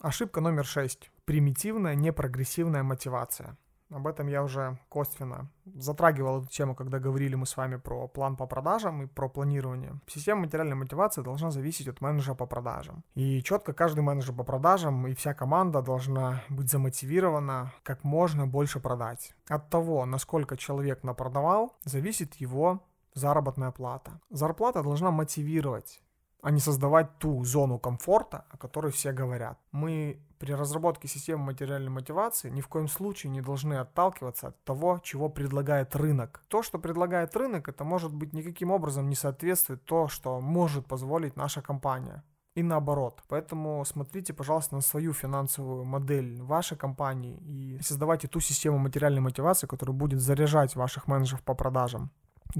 Ошибка 0.00 0.40
номер 0.40 0.64
6. 0.64 1.10
Примитивная 1.24 1.96
непрогрессивная 1.96 2.82
мотивация. 2.82 3.58
Об 3.90 4.06
этом 4.06 4.26
я 4.26 4.42
уже 4.42 4.78
косвенно 4.88 5.50
затрагивал 5.64 6.42
эту 6.42 6.48
тему, 6.48 6.74
когда 6.74 6.98
говорили 6.98 7.34
мы 7.34 7.46
с 7.46 7.56
вами 7.56 7.76
про 7.76 8.06
план 8.06 8.36
по 8.36 8.46
продажам 8.46 9.02
и 9.02 9.06
про 9.06 9.28
планирование. 9.28 9.98
Система 10.06 10.42
материальной 10.42 10.76
мотивации 10.76 11.22
должна 11.22 11.50
зависеть 11.50 11.88
от 11.88 12.00
менеджера 12.00 12.34
по 12.34 12.46
продажам. 12.46 13.02
И 13.14 13.42
четко 13.42 13.72
каждый 13.72 14.00
менеджер 14.00 14.34
по 14.34 14.44
продажам 14.44 15.06
и 15.06 15.14
вся 15.14 15.34
команда 15.34 15.80
должна 15.82 16.42
быть 16.48 16.70
замотивирована 16.70 17.72
как 17.82 18.04
можно 18.04 18.46
больше 18.46 18.80
продать. 18.80 19.34
От 19.48 19.70
того, 19.70 20.04
насколько 20.04 20.56
человек 20.56 21.02
напродавал, 21.02 21.76
зависит 21.84 22.34
его 22.34 22.82
заработная 23.14 23.70
плата. 23.70 24.20
Зарплата 24.30 24.82
должна 24.82 25.10
мотивировать 25.10 26.00
а 26.42 26.50
не 26.50 26.60
создавать 26.60 27.18
ту 27.18 27.44
зону 27.44 27.78
комфорта, 27.78 28.44
о 28.50 28.56
которой 28.56 28.92
все 28.92 29.12
говорят. 29.12 29.58
Мы 29.72 30.20
при 30.38 30.52
разработке 30.52 31.08
системы 31.08 31.44
материальной 31.46 31.90
мотивации 31.90 32.48
ни 32.48 32.60
в 32.60 32.68
коем 32.68 32.88
случае 32.88 33.30
не 33.32 33.40
должны 33.40 33.74
отталкиваться 33.74 34.48
от 34.48 34.64
того, 34.64 35.00
чего 35.02 35.28
предлагает 35.28 35.96
рынок. 35.96 36.42
То, 36.48 36.62
что 36.62 36.78
предлагает 36.78 37.36
рынок, 37.36 37.68
это 37.68 37.84
может 37.84 38.14
быть 38.14 38.32
никаким 38.32 38.70
образом 38.70 39.08
не 39.08 39.16
соответствует 39.16 39.84
то, 39.84 40.08
что 40.08 40.40
может 40.40 40.86
позволить 40.86 41.36
наша 41.36 41.60
компания. 41.60 42.22
И 42.54 42.62
наоборот. 42.62 43.22
Поэтому 43.28 43.84
смотрите, 43.84 44.32
пожалуйста, 44.32 44.74
на 44.74 44.80
свою 44.80 45.12
финансовую 45.12 45.84
модель 45.84 46.42
вашей 46.42 46.76
компании 46.76 47.38
и 47.46 47.80
создавайте 47.82 48.26
ту 48.26 48.40
систему 48.40 48.78
материальной 48.78 49.20
мотивации, 49.20 49.68
которая 49.68 49.96
будет 49.96 50.20
заряжать 50.20 50.74
ваших 50.74 51.06
менеджеров 51.06 51.42
по 51.42 51.54
продажам. 51.54 52.10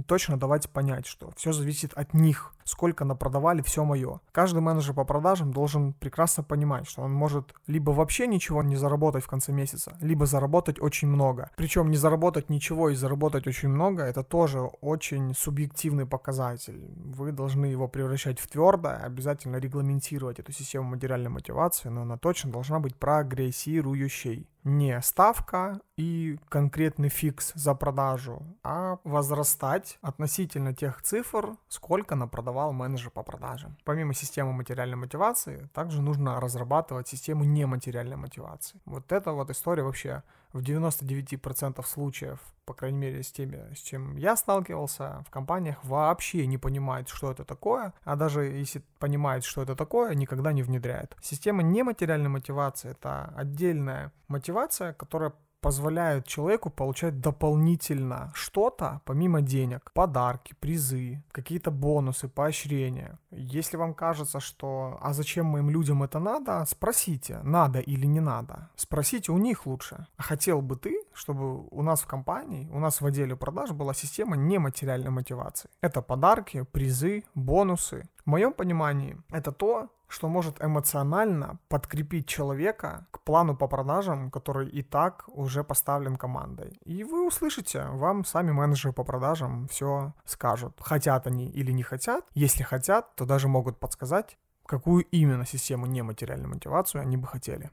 Точно 0.07 0.39
давайте 0.39 0.69
понять, 0.69 1.07
что 1.07 1.33
все 1.37 1.53
зависит 1.53 1.93
от 1.95 2.15
них. 2.15 2.53
Сколько 2.65 3.05
напродавали, 3.05 3.63
все 3.63 3.85
мое. 3.85 4.21
Каждый 4.31 4.61
менеджер 4.61 4.95
по 4.95 5.05
продажам 5.05 5.53
должен 5.53 5.95
прекрасно 5.95 6.43
понимать, 6.43 6.87
что 6.87 7.01
он 7.03 7.13
может 7.13 7.55
либо 7.67 7.93
вообще 7.93 8.27
ничего 8.27 8.63
не 8.63 8.77
заработать 8.77 9.25
в 9.25 9.27
конце 9.27 9.53
месяца, 9.53 9.97
либо 10.01 10.27
заработать 10.27 10.79
очень 10.81 11.09
много. 11.09 11.51
Причем 11.57 11.91
не 11.91 11.97
заработать 11.97 12.51
ничего 12.51 12.91
и 12.91 12.95
заработать 12.95 13.47
очень 13.47 13.71
много, 13.71 14.03
это 14.03 14.23
тоже 14.23 14.61
очень 14.61 15.35
субъективный 15.35 16.05
показатель. 16.05 16.79
Вы 16.97 17.33
должны 17.33 17.67
его 17.67 17.89
превращать 17.89 18.39
в 18.39 18.47
твердое, 18.49 18.99
обязательно 18.99 19.57
регламентировать 19.57 20.39
эту 20.39 20.53
систему 20.53 20.91
материальной 20.91 21.31
мотивации, 21.31 21.89
но 21.89 22.03
она 22.03 22.19
точно 22.19 22.53
должна 22.53 22.81
быть 22.81 22.97
прогрессирующей 22.97 24.47
не 24.69 25.01
ставка 25.03 25.81
и 25.97 26.39
конкретный 26.49 27.09
фикс 27.09 27.53
за 27.55 27.75
продажу, 27.75 28.43
а 28.63 28.99
возрастать 29.05 29.99
относительно 30.03 30.75
тех 30.75 31.03
цифр, 31.03 31.57
сколько 31.69 32.15
напродавал 32.15 32.73
менеджер 32.73 33.11
по 33.11 33.23
продажам. 33.23 33.77
Помимо 33.85 34.15
системы 34.15 34.53
материальной 34.53 34.97
мотивации, 34.97 35.69
также 35.73 36.03
нужно 36.03 36.41
разрабатывать 36.41 37.09
систему 37.09 37.45
нематериальной 37.45 38.17
мотивации. 38.17 38.81
Вот 38.85 39.11
эта 39.13 39.33
вот 39.33 39.51
история 39.51 39.83
вообще 39.83 40.23
в 40.53 40.61
99% 40.61 41.85
случаев, 41.87 42.39
по 42.65 42.75
крайней 42.75 42.99
мере, 42.99 43.23
с 43.23 43.33
теми, 43.33 43.75
с 43.75 43.79
чем 43.79 44.17
я 44.17 44.37
сталкивался, 44.37 45.25
в 45.27 45.31
компаниях 45.31 45.85
вообще 45.85 46.47
не 46.47 46.59
понимают, 46.59 47.09
что 47.09 47.31
это 47.31 47.45
такое, 47.45 47.93
а 48.05 48.17
даже 48.17 48.45
если 48.45 48.83
понимают, 48.99 49.45
что 49.45 49.63
это 49.63 49.75
такое, 49.75 50.15
никогда 50.15 50.53
не 50.53 50.63
внедряют. 50.63 51.17
Система 51.23 51.63
нематериальной 51.63 52.29
мотивации— 52.29 52.91
это 52.93 53.33
отдельная 53.37 54.13
мотивация, 54.29 54.93
которая 54.93 55.33
позволяют 55.61 56.27
человеку 56.27 56.71
получать 56.71 57.21
дополнительно 57.21 58.31
что-то 58.35 59.01
помимо 59.05 59.43
денег. 59.43 59.91
Подарки, 59.93 60.55
призы, 60.61 61.23
какие-то 61.33 61.71
бонусы, 61.71 62.29
поощрения. 62.29 63.19
Если 63.31 63.77
вам 63.77 63.95
кажется, 63.95 64.41
что 64.41 64.99
«а 65.01 65.13
зачем 65.13 65.47
моим 65.47 65.71
людям 65.71 66.03
это 66.03 66.19
надо?», 66.19 66.65
спросите, 66.67 67.41
надо 67.43 67.81
или 67.81 68.07
не 68.07 68.21
надо. 68.21 68.71
Спросите 68.77 69.33
у 69.33 69.39
них 69.39 69.67
лучше. 69.67 70.07
А 70.17 70.23
хотел 70.23 70.63
бы 70.63 70.77
ты, 70.77 71.03
чтобы 71.13 71.67
у 71.71 71.83
нас 71.83 72.01
в 72.01 72.07
компании, 72.07 72.69
у 72.73 72.79
нас 72.79 73.01
в 73.01 73.07
отделе 73.07 73.37
продаж 73.37 73.73
была 73.73 73.95
система 73.95 74.37
нематериальной 74.37 75.11
мотивации? 75.11 75.71
Это 75.81 76.03
подарки, 76.03 76.65
призы, 76.73 77.25
бонусы. 77.35 78.09
В 78.25 78.31
моем 78.31 78.53
понимании 78.53 79.17
это 79.31 79.53
то, 79.53 79.89
что 80.09 80.29
может 80.29 80.63
эмоционально 80.63 81.59
подкрепить 81.69 82.27
человека 82.27 83.07
к 83.11 83.21
плану 83.21 83.57
по 83.57 83.69
продажам, 83.69 84.31
который 84.31 84.69
и 84.69 84.83
так 84.83 85.25
уже 85.29 85.63
поставлен 85.63 86.17
командой. 86.17 86.79
И 86.85 87.05
вы 87.05 87.27
услышите, 87.27 87.85
вам 87.93 88.25
сами 88.25 88.51
менеджеры 88.51 88.93
по 88.93 89.05
продажам 89.05 89.69
все 89.69 90.15
скажут, 90.25 90.81
хотят 90.81 91.27
они 91.27 91.49
или 91.51 91.73
не 91.73 91.83
хотят. 91.83 92.25
Если 92.35 92.63
хотят, 92.63 93.15
то 93.17 93.27
даже 93.27 93.49
могут 93.49 93.79
подсказать, 93.79 94.39
какую 94.67 95.05
именно 95.05 95.47
систему 95.47 95.87
нематериальной 95.87 96.49
мотивацию 96.49 97.03
они 97.03 97.17
бы 97.17 97.27
хотели. 97.27 97.71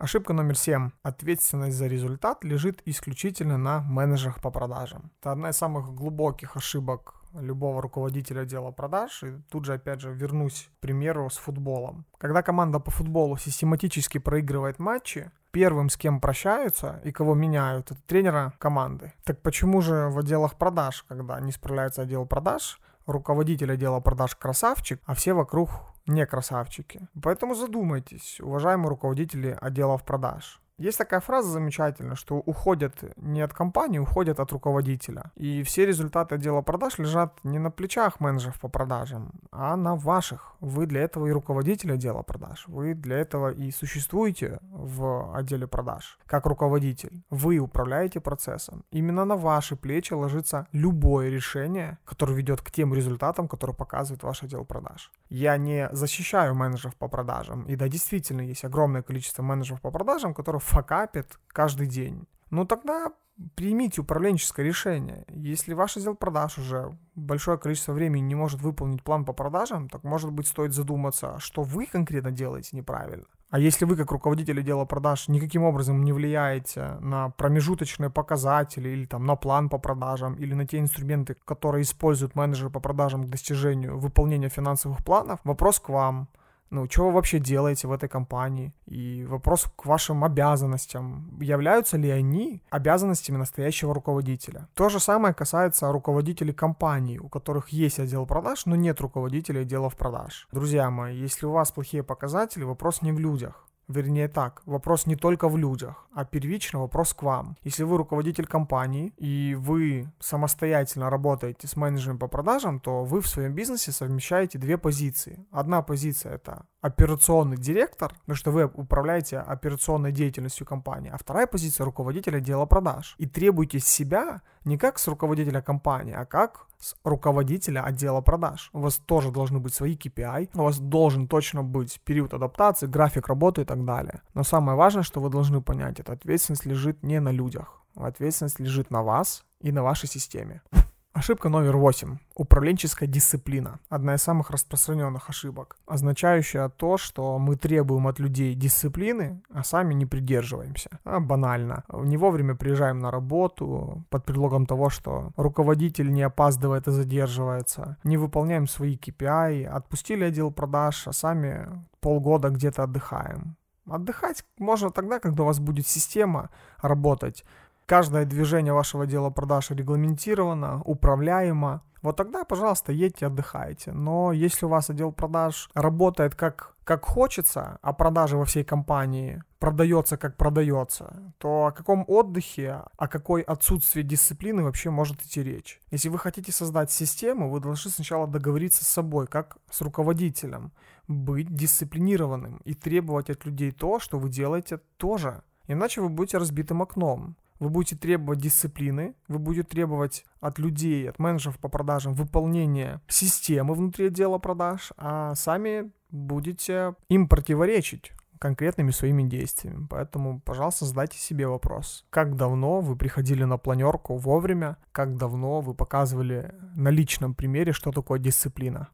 Ошибка 0.00 0.32
номер 0.32 0.56
семь. 0.56 0.92
Ответственность 1.02 1.76
за 1.76 1.86
результат 1.86 2.42
лежит 2.42 2.80
исключительно 2.86 3.58
на 3.58 3.80
менеджерах 3.80 4.40
по 4.40 4.50
продажам. 4.50 5.10
Это 5.20 5.32
одна 5.32 5.50
из 5.50 5.56
самых 5.58 5.94
глубоких 5.94 6.56
ошибок 6.56 7.19
любого 7.34 7.82
руководителя 7.82 8.42
отдела 8.42 8.70
продаж. 8.70 9.22
И 9.22 9.32
тут 9.50 9.64
же, 9.64 9.74
опять 9.74 10.00
же, 10.00 10.12
вернусь 10.12 10.70
к 10.76 10.80
примеру 10.80 11.28
с 11.30 11.36
футболом. 11.36 12.04
Когда 12.18 12.42
команда 12.42 12.78
по 12.80 12.90
футболу 12.90 13.36
систематически 13.36 14.18
проигрывает 14.18 14.78
матчи, 14.78 15.30
первым, 15.50 15.88
с 15.88 15.96
кем 15.96 16.20
прощаются 16.20 17.00
и 17.04 17.12
кого 17.12 17.34
меняют, 17.34 17.90
это 17.90 18.00
тренера 18.06 18.52
команды. 18.58 19.12
Так 19.24 19.40
почему 19.42 19.80
же 19.80 20.08
в 20.08 20.18
отделах 20.18 20.56
продаж, 20.56 21.04
когда 21.08 21.40
не 21.40 21.52
справляется 21.52 22.02
отдел 22.02 22.26
продаж, 22.26 22.80
руководитель 23.06 23.72
отдела 23.72 24.00
продаж 24.00 24.36
красавчик, 24.36 25.00
а 25.06 25.14
все 25.14 25.32
вокруг 25.32 25.70
не 26.06 26.24
красавчики? 26.26 27.08
Поэтому 27.22 27.54
задумайтесь, 27.54 28.40
уважаемые 28.40 28.88
руководители 28.88 29.56
отделов 29.60 30.04
продаж. 30.04 30.60
Есть 30.80 30.96
такая 30.96 31.20
фраза 31.20 31.50
замечательная, 31.50 32.16
что 32.16 32.36
уходят 32.36 32.94
не 33.16 33.42
от 33.42 33.52
компании, 33.52 33.98
уходят 33.98 34.40
от 34.40 34.50
руководителя. 34.50 35.30
И 35.36 35.62
все 35.62 35.84
результаты 35.84 36.36
отдела 36.36 36.62
продаж 36.62 36.98
лежат 36.98 37.38
не 37.44 37.58
на 37.58 37.70
плечах 37.70 38.18
менеджеров 38.18 38.58
по 38.58 38.68
продажам, 38.68 39.32
а 39.52 39.76
на 39.76 39.94
ваших. 39.94 40.54
Вы 40.60 40.86
для 40.86 41.02
этого 41.02 41.26
и 41.26 41.32
руководитель 41.32 41.92
отдела 41.92 42.22
продаж. 42.22 42.64
Вы 42.66 42.94
для 42.94 43.18
этого 43.18 43.50
и 43.50 43.70
существуете 43.70 44.58
в 44.70 45.36
отделе 45.36 45.66
продаж 45.66 46.18
как 46.30 46.46
руководитель. 46.46 47.22
Вы 47.28 47.58
управляете 47.58 48.20
процессом. 48.20 48.84
Именно 48.92 49.24
на 49.24 49.36
ваши 49.36 49.76
плечи 49.76 50.14
ложится 50.14 50.66
любое 50.72 51.28
решение, 51.28 51.98
которое 52.04 52.34
ведет 52.34 52.62
к 52.62 52.70
тем 52.70 52.94
результатам, 52.94 53.48
которые 53.48 53.74
показывает 53.74 54.22
ваш 54.22 54.44
отдел 54.44 54.64
продаж. 54.64 55.10
Я 55.28 55.56
не 55.56 55.88
защищаю 55.92 56.54
менеджеров 56.54 56.94
по 56.94 57.08
продажам. 57.08 57.64
И 57.64 57.76
да, 57.76 57.88
действительно, 57.88 58.42
есть 58.42 58.64
огромное 58.64 59.02
количество 59.02 59.42
менеджеров 59.42 59.80
по 59.80 59.90
продажам, 59.90 60.32
которые 60.32 60.60
факапит 60.70 61.38
каждый 61.48 61.86
день, 61.86 62.26
ну 62.50 62.64
тогда 62.64 63.12
примите 63.54 64.00
управленческое 64.00 64.66
решение. 64.66 65.24
Если 65.28 65.74
ваш 65.74 65.96
отдел 65.96 66.14
продаж 66.14 66.58
уже 66.58 66.96
большое 67.14 67.58
количество 67.58 67.92
времени 67.92 68.22
не 68.22 68.34
может 68.34 68.60
выполнить 68.60 69.02
план 69.02 69.24
по 69.24 69.32
продажам, 69.32 69.88
так 69.88 70.04
может 70.04 70.30
быть 70.32 70.46
стоит 70.46 70.72
задуматься, 70.72 71.36
что 71.38 71.62
вы 71.62 71.86
конкретно 71.86 72.30
делаете 72.30 72.76
неправильно. 72.76 73.24
А 73.50 73.58
если 73.58 73.84
вы 73.84 73.96
как 73.96 74.12
руководитель 74.12 74.60
отдела 74.60 74.84
продаж 74.84 75.26
никаким 75.26 75.64
образом 75.64 76.04
не 76.04 76.12
влияете 76.12 76.98
на 77.00 77.30
промежуточные 77.30 78.08
показатели 78.08 78.90
или 78.90 79.06
там 79.06 79.24
на 79.24 79.34
план 79.34 79.68
по 79.68 79.78
продажам 79.78 80.34
или 80.34 80.54
на 80.54 80.66
те 80.66 80.78
инструменты, 80.78 81.36
которые 81.44 81.82
используют 81.82 82.36
менеджеры 82.36 82.70
по 82.70 82.78
продажам 82.78 83.24
к 83.24 83.30
достижению 83.30 83.98
выполнения 83.98 84.48
финансовых 84.48 85.04
планов, 85.04 85.40
вопрос 85.44 85.80
к 85.80 85.88
вам– 85.88 86.28
ну, 86.70 86.88
что 86.88 87.06
вы 87.06 87.12
вообще 87.12 87.40
делаете 87.40 87.88
в 87.88 87.92
этой 87.92 88.08
компании? 88.08 88.72
И 88.86 89.24
вопрос 89.24 89.66
к 89.76 89.86
вашим 89.86 90.22
обязанностям. 90.22 91.36
Являются 91.40 91.96
ли 91.96 92.08
они 92.10 92.62
обязанностями 92.70 93.38
настоящего 93.38 93.92
руководителя? 93.92 94.68
То 94.74 94.88
же 94.88 95.00
самое 95.00 95.34
касается 95.34 95.90
руководителей 95.90 96.52
компаний, 96.52 97.18
у 97.18 97.28
которых 97.28 97.70
есть 97.70 97.98
отдел 97.98 98.24
продаж, 98.24 98.66
но 98.66 98.76
нет 98.76 99.00
руководителя 99.00 99.60
отделов 99.60 99.96
продаж. 99.96 100.46
Друзья 100.52 100.90
мои, 100.90 101.16
если 101.16 101.46
у 101.46 101.52
вас 101.52 101.72
плохие 101.72 102.04
показатели, 102.04 102.62
вопрос 102.62 103.02
не 103.02 103.12
в 103.12 103.18
людях. 103.18 103.66
Вернее 103.90 104.28
так, 104.28 104.62
вопрос 104.66 105.06
не 105.06 105.16
только 105.16 105.48
в 105.48 105.56
людях, 105.58 106.06
а 106.14 106.24
первично 106.24 106.78
вопрос 106.78 107.12
к 107.12 107.24
вам. 107.24 107.56
Если 107.64 107.82
вы 107.82 107.96
руководитель 107.96 108.46
компании 108.46 109.12
и 109.16 109.56
вы 109.58 110.12
самостоятельно 110.20 111.10
работаете 111.10 111.66
с 111.66 111.74
менеджером 111.74 112.16
по 112.16 112.28
продажам, 112.28 112.78
то 112.78 113.04
вы 113.04 113.20
в 113.20 113.26
своем 113.26 113.52
бизнесе 113.52 113.90
совмещаете 113.90 114.58
две 114.58 114.78
позиции. 114.78 115.44
Одна 115.50 115.82
позиция 115.82 116.34
это 116.34 116.66
операционный 116.80 117.56
директор, 117.56 118.14
потому 118.20 118.36
что 118.36 118.52
вы 118.52 118.66
управляете 118.66 119.38
операционной 119.38 120.12
деятельностью 120.12 120.64
компании, 120.64 121.10
а 121.12 121.18
вторая 121.18 121.48
позиция 121.48 121.84
руководителя 121.84 122.36
отдела 122.38 122.66
продаж. 122.66 123.16
И 123.18 123.26
требуете 123.26 123.80
себя 123.80 124.42
не 124.64 124.78
как 124.78 125.00
с 125.00 125.08
руководителя 125.08 125.62
компании, 125.62 126.14
а 126.14 126.26
как 126.26 126.69
с 126.80 126.96
руководителя 127.04 127.84
отдела 127.84 128.20
продаж. 128.22 128.70
У 128.72 128.80
вас 128.80 128.96
тоже 128.96 129.30
должны 129.30 129.60
быть 129.60 129.74
свои 129.74 129.96
KPI, 129.96 130.50
у 130.54 130.64
вас 130.64 130.78
должен 130.78 131.28
точно 131.28 131.62
быть 131.62 132.00
период 132.04 132.34
адаптации, 132.34 132.86
график 132.86 133.28
работы 133.28 133.62
и 133.62 133.64
так 133.64 133.84
далее. 133.84 134.22
Но 134.34 134.42
самое 134.42 134.76
важное, 134.76 135.02
что 135.02 135.20
вы 135.20 135.30
должны 135.30 135.60
понять, 135.60 136.00
это 136.00 136.12
ответственность 136.12 136.66
лежит 136.66 137.02
не 137.02 137.20
на 137.20 137.30
людях, 137.30 137.82
ответственность 137.94 138.58
лежит 138.58 138.90
на 138.90 139.02
вас 139.02 139.44
и 139.60 139.70
на 139.70 139.82
вашей 139.82 140.08
системе. 140.08 140.62
Ошибка 141.12 141.48
номер 141.48 141.76
восемь. 141.76 142.18
Управленческая 142.36 143.08
дисциплина. 143.08 143.80
Одна 143.88 144.14
из 144.14 144.22
самых 144.22 144.50
распространенных 144.50 145.28
ошибок, 145.28 145.76
означающая 145.86 146.68
то, 146.68 146.98
что 146.98 147.36
мы 147.40 147.56
требуем 147.56 148.06
от 148.06 148.20
людей 148.20 148.54
дисциплины, 148.54 149.42
а 149.52 149.64
сами 149.64 149.92
не 149.94 150.06
придерживаемся. 150.06 150.88
А, 151.04 151.18
банально. 151.18 151.82
Не 151.92 152.16
вовремя 152.16 152.54
приезжаем 152.54 153.00
на 153.00 153.10
работу 153.10 154.04
под 154.08 154.24
предлогом 154.24 154.66
того, 154.66 154.88
что 154.88 155.32
руководитель 155.36 156.12
не 156.12 156.22
опаздывает 156.22 156.86
и 156.86 156.92
задерживается. 156.92 157.96
Не 158.04 158.16
выполняем 158.16 158.68
свои 158.68 158.96
KPI, 158.96 159.64
отпустили 159.64 160.22
отдел 160.22 160.52
продаж, 160.52 161.08
а 161.08 161.12
сами 161.12 161.68
полгода 162.00 162.50
где-то 162.50 162.84
отдыхаем. 162.84 163.56
Отдыхать 163.90 164.44
можно 164.58 164.90
тогда, 164.90 165.18
когда 165.18 165.42
у 165.42 165.46
вас 165.46 165.58
будет 165.58 165.88
система 165.88 166.50
работать, 166.80 167.44
каждое 167.90 168.24
движение 168.24 168.72
вашего 168.72 169.04
дела 169.04 169.30
продаж 169.30 169.70
регламентировано, 169.70 170.80
управляемо, 170.84 171.82
вот 172.02 172.16
тогда, 172.16 172.44
пожалуйста, 172.44 172.92
едьте, 172.92 173.26
отдыхайте. 173.26 173.90
Но 173.90 174.30
если 174.30 174.64
у 174.66 174.68
вас 174.68 174.90
отдел 174.90 175.10
продаж 175.10 175.68
работает 175.74 176.36
как, 176.36 176.76
как 176.84 177.04
хочется, 177.04 177.80
а 177.82 177.92
продажи 177.92 178.36
во 178.36 178.44
всей 178.44 178.62
компании 178.62 179.42
продается 179.58 180.16
как 180.16 180.36
продается, 180.36 181.34
то 181.38 181.66
о 181.66 181.72
каком 181.72 182.04
отдыхе, 182.06 182.84
о 182.96 183.08
какой 183.08 183.42
отсутствии 183.42 184.02
дисциплины 184.02 184.62
вообще 184.62 184.90
может 184.90 185.20
идти 185.22 185.42
речь? 185.42 185.80
Если 185.90 186.10
вы 186.10 186.18
хотите 186.18 186.52
создать 186.52 186.92
систему, 186.92 187.50
вы 187.50 187.58
должны 187.58 187.90
сначала 187.90 188.28
договориться 188.28 188.84
с 188.84 188.88
собой, 188.88 189.26
как 189.26 189.56
с 189.68 189.80
руководителем, 189.80 190.70
быть 191.08 191.52
дисциплинированным 191.52 192.58
и 192.64 192.74
требовать 192.74 193.30
от 193.30 193.44
людей 193.46 193.72
то, 193.72 193.98
что 193.98 194.20
вы 194.20 194.28
делаете 194.28 194.78
тоже. 194.96 195.42
Иначе 195.66 196.00
вы 196.00 196.08
будете 196.08 196.38
разбитым 196.38 196.82
окном 196.82 197.34
вы 197.60 197.68
будете 197.68 197.96
требовать 197.96 198.40
дисциплины, 198.40 199.14
вы 199.28 199.38
будете 199.38 199.68
требовать 199.68 200.24
от 200.40 200.58
людей, 200.58 201.08
от 201.08 201.18
менеджеров 201.18 201.58
по 201.58 201.68
продажам 201.68 202.14
выполнения 202.14 203.00
системы 203.06 203.74
внутри 203.74 204.06
отдела 204.06 204.38
продаж, 204.38 204.92
а 204.96 205.34
сами 205.34 205.92
будете 206.10 206.94
им 207.08 207.28
противоречить 207.28 208.12
конкретными 208.40 208.90
своими 208.90 209.22
действиями. 209.22 209.86
Поэтому, 209.88 210.40
пожалуйста, 210.40 210.86
задайте 210.86 211.18
себе 211.18 211.46
вопрос. 211.46 212.06
Как 212.08 212.36
давно 212.36 212.80
вы 212.80 212.96
приходили 212.96 213.44
на 213.44 213.58
планерку 213.58 214.16
вовремя? 214.16 214.78
Как 214.92 215.16
давно 215.16 215.60
вы 215.60 215.74
показывали 215.74 216.54
на 216.74 216.88
личном 216.88 217.34
примере, 217.34 217.72
что 217.72 217.92
такое 217.92 218.18
дисциплина? 218.18 218.88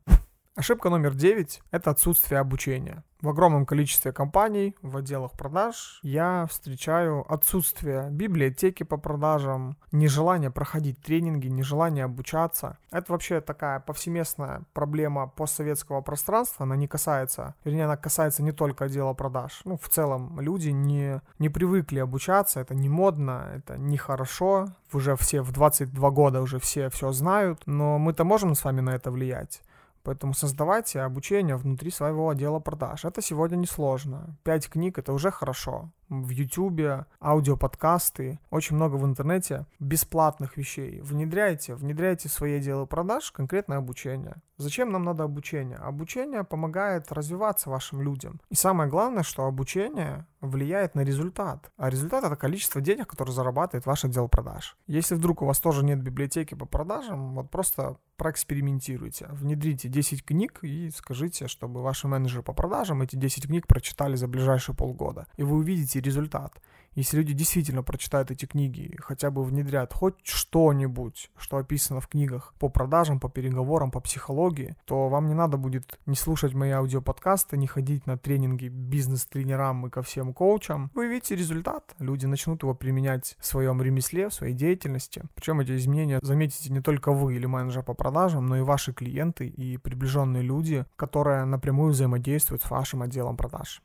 Ошибка 0.57 0.89
номер 0.89 1.15
9– 1.15 1.61
это 1.71 1.91
отсутствие 1.91 2.41
обучения. 2.41 3.05
В 3.21 3.29
огромном 3.29 3.67
количестве 3.67 4.11
компаний 4.11 4.75
в 4.81 4.97
отделах 4.97 5.33
продаж 5.33 6.01
я 6.03 6.47
встречаю 6.49 7.31
отсутствие 7.31 8.09
библиотеки 8.11 8.83
по 8.83 8.97
продажам, 8.97 9.77
нежелание 9.93 10.51
проходить 10.51 10.99
тренинги, 11.03 11.49
нежелание 11.49 12.07
обучаться. 12.07 12.79
Это 12.91 13.13
вообще 13.13 13.43
такая 13.43 13.81
повсеместная 13.81 14.63
проблема 14.73 15.27
постсоветского 15.27 16.01
пространства. 16.01 16.65
Она 16.65 16.75
не 16.77 16.89
касается, 16.89 17.55
вернее, 17.65 17.85
она 17.85 17.99
касается 17.99 18.43
не 18.43 18.53
только 18.53 18.87
отдела 18.87 19.13
продаж. 19.13 19.61
Ну, 19.67 19.77
в 19.77 19.91
целом, 19.91 20.41
люди 20.41 20.71
не, 20.71 21.21
не 21.39 21.51
привыкли 21.51 21.99
обучаться, 21.99 22.61
это 22.61 22.75
не 22.75 22.89
модно, 22.89 23.53
это 23.57 23.77
нехорошо. 23.77 24.69
Уже 24.95 25.17
все 25.17 25.43
в 25.43 25.53
22 25.53 26.11
года 26.13 26.41
уже 26.41 26.59
все 26.59 26.89
все 26.89 27.13
знают, 27.13 27.61
но 27.67 27.99
мы-то 27.99 28.25
можем 28.25 28.55
с 28.55 28.65
вами 28.65 28.81
на 28.81 28.95
это 28.95 29.11
влиять. 29.11 29.61
Поэтому 30.07 30.35
создавайте 30.35 31.01
обучение 31.01 31.57
внутри 31.57 31.91
своего 31.91 32.29
отдела 32.29 32.61
продаж. 32.61 33.05
Это 33.05 33.21
сегодня 33.21 33.57
несложно. 33.57 34.37
Пять 34.45 34.69
книг 34.69 34.99
это 34.99 35.13
уже 35.13 35.33
хорошо 35.33 35.91
в 36.09 36.31
YouTube, 36.31 37.07
аудиоподкасты, 37.21 38.39
очень 38.51 38.77
много 38.77 38.97
в 38.97 39.05
интернете 39.05 39.67
бесплатных 39.81 40.57
вещей. 40.57 41.01
Внедряйте, 41.01 41.75
внедряйте 41.75 42.29
в 42.29 42.33
свои 42.33 42.57
отделы 42.57 42.87
продаж 42.87 43.31
конкретное 43.33 43.79
обучение. 43.79 44.37
Зачем 44.59 44.91
нам 44.91 45.05
надо 45.05 45.25
обучение? 45.25 45.77
Обучение 45.77 46.43
помогает 46.43 47.13
развиваться 47.13 47.69
вашим 47.69 48.01
людям. 48.01 48.41
И 48.49 48.55
самое 48.55 48.89
главное, 48.89 49.23
что 49.23 49.45
обучение 49.45 50.27
влияет 50.41 50.95
на 50.95 51.03
результат. 51.03 51.71
А 51.77 51.91
результат 51.91 52.25
это 52.25 52.37
количество 52.37 52.81
денег, 52.81 53.09
которые 53.09 53.35
зарабатывает 53.35 53.85
ваш 53.85 54.05
отдел 54.05 54.29
продаж. 54.29 54.77
Если 54.87 55.15
вдруг 55.15 55.43
у 55.43 55.47
вас 55.47 55.61
тоже 55.61 55.85
нет 55.85 56.01
библиотеки 56.01 56.55
по 56.55 56.65
продажам, 56.65 57.35
вот 57.35 57.51
просто 57.51 57.99
проэкспериментируйте. 58.17 59.29
Внедрите 59.31 59.89
10 59.89 60.25
книг 60.25 60.61
и 60.63 60.91
скажите, 60.91 61.49
чтобы 61.49 61.83
ваши 61.83 62.09
менеджеры 62.09 62.43
по 62.43 62.55
продажам 62.55 63.03
эти 63.03 63.17
10 63.17 63.47
книг 63.47 63.67
прочитали 63.67 64.17
за 64.17 64.27
ближайшие 64.27 64.75
полгода. 64.75 65.27
И 65.37 65.43
вы 65.43 65.57
увидите 65.57 65.96
видите 65.97 66.00
результат. 66.00 66.61
Если 66.95 67.19
люди 67.19 67.35
действительно 67.35 67.83
прочитают 67.83 68.31
эти 68.31 68.47
книги, 68.47 68.97
хотя 68.99 69.31
бы 69.31 69.45
внедрят 69.45 69.93
хоть 69.93 70.15
что-нибудь, 70.23 71.31
что 71.37 71.59
описано 71.59 72.00
в 72.00 72.09
книгах 72.09 72.55
по 72.59 72.71
продажам, 72.71 73.21
по 73.21 73.29
переговорам, 73.29 73.91
по 73.91 74.00
психологии, 74.00 74.76
то 74.87 75.09
вам 75.09 75.26
не 75.26 75.35
надо 75.35 75.59
будет 75.59 75.99
не 76.07 76.16
слушать 76.16 76.55
мои 76.55 76.70
аудиоподкасты, 76.70 77.59
не 77.59 77.66
ходить 77.66 78.07
на 78.07 78.16
тренинги 78.16 78.68
бизнес-тренерам 78.68 79.87
и 79.87 79.90
ко 79.90 80.01
всем 80.01 80.33
коучам. 80.33 80.90
Вы 80.94 81.09
видите 81.09 81.37
результат. 81.37 81.94
Люди 81.99 82.25
начнут 82.25 82.62
его 82.62 82.75
применять 82.75 83.37
в 83.38 83.44
своем 83.44 83.83
ремесле, 83.83 84.31
в 84.31 84.35
своей 84.35 84.55
деятельности. 84.55 85.23
Причем 85.35 85.61
эти 85.61 85.77
изменения 85.77 86.18
заметите 86.23 86.73
не 86.73 86.81
только 86.81 87.12
вы 87.12 87.37
или 87.37 87.44
менеджер 87.44 87.83
по 87.83 87.92
продажам, 87.92 88.47
но 88.47 88.57
и 88.57 88.62
ваши 88.62 88.94
клиенты 88.94 89.47
и 89.47 89.77
приближенные 89.77 90.42
люди, 90.42 90.87
которые 90.97 91.44
напрямую 91.44 91.92
взаимодействуют 91.92 92.62
с 92.62 92.70
вашим 92.70 93.03
отделом 93.03 93.37
продаж. 93.37 93.83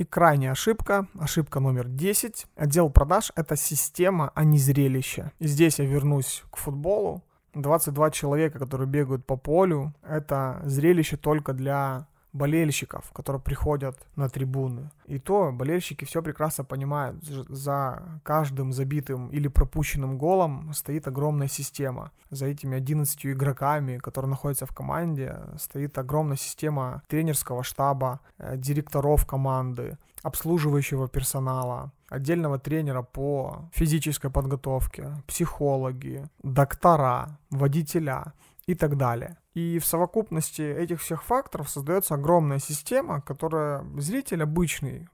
И 0.00 0.04
крайняя 0.04 0.52
ошибка, 0.52 1.08
ошибка 1.18 1.60
номер 1.60 1.86
10. 1.86 2.46
Отдел 2.56 2.88
продаж— 2.88 3.32
это 3.36 3.54
система, 3.54 4.32
а 4.34 4.44
не 4.44 4.56
зрелище. 4.56 5.32
И 5.40 5.46
здесь 5.46 5.78
я 5.78 5.84
вернусь 5.84 6.42
к 6.50 6.56
футболу. 6.56 7.22
22 7.52 8.10
человека, 8.10 8.58
которые 8.58 8.88
бегают 8.88 9.26
по 9.26 9.36
полю, 9.36 9.92
это 10.02 10.62
зрелище 10.64 11.18
только 11.18 11.52
для 11.52 12.06
болельщиков, 12.32 13.10
которые 13.12 13.42
приходят 13.42 13.96
на 14.16 14.28
трибуны. 14.28 14.90
И 15.06 15.18
то 15.18 15.52
болельщики 15.52 16.04
все 16.04 16.22
прекрасно 16.22 16.64
понимают. 16.64 17.22
За 17.24 18.20
каждым 18.22 18.72
забитым 18.72 19.28
или 19.28 19.48
пропущенным 19.48 20.18
голом 20.18 20.72
стоит 20.72 21.08
огромная 21.08 21.48
система. 21.48 22.10
За 22.30 22.46
этими 22.46 22.76
11 22.76 23.26
игроками, 23.26 23.98
которые 23.98 24.30
находятся 24.30 24.66
в 24.66 24.74
команде, 24.74 25.36
стоит 25.58 25.98
огромная 25.98 26.36
система 26.36 27.02
тренерского 27.08 27.62
штаба, 27.64 28.20
э, 28.38 28.56
директоров 28.56 29.26
команды, 29.26 29.98
обслуживающего 30.22 31.08
персонала, 31.08 31.92
отдельного 32.08 32.58
тренера 32.58 33.02
по 33.02 33.68
физической 33.72 34.30
подготовке, 34.30 35.16
психологи, 35.26 36.24
доктора, 36.42 37.38
водителя 37.50 38.32
и 38.66 38.74
так 38.74 38.96
далее. 38.96 39.36
И 39.54 39.78
в 39.78 39.86
совокупности 39.86 40.62
этих 40.62 41.00
всех 41.00 41.24
факторов 41.24 41.68
создается 41.68 42.14
огромная 42.14 42.58
система, 42.58 43.20
которая 43.20 43.84
зритель 43.98 44.42
обычный, 44.42 45.08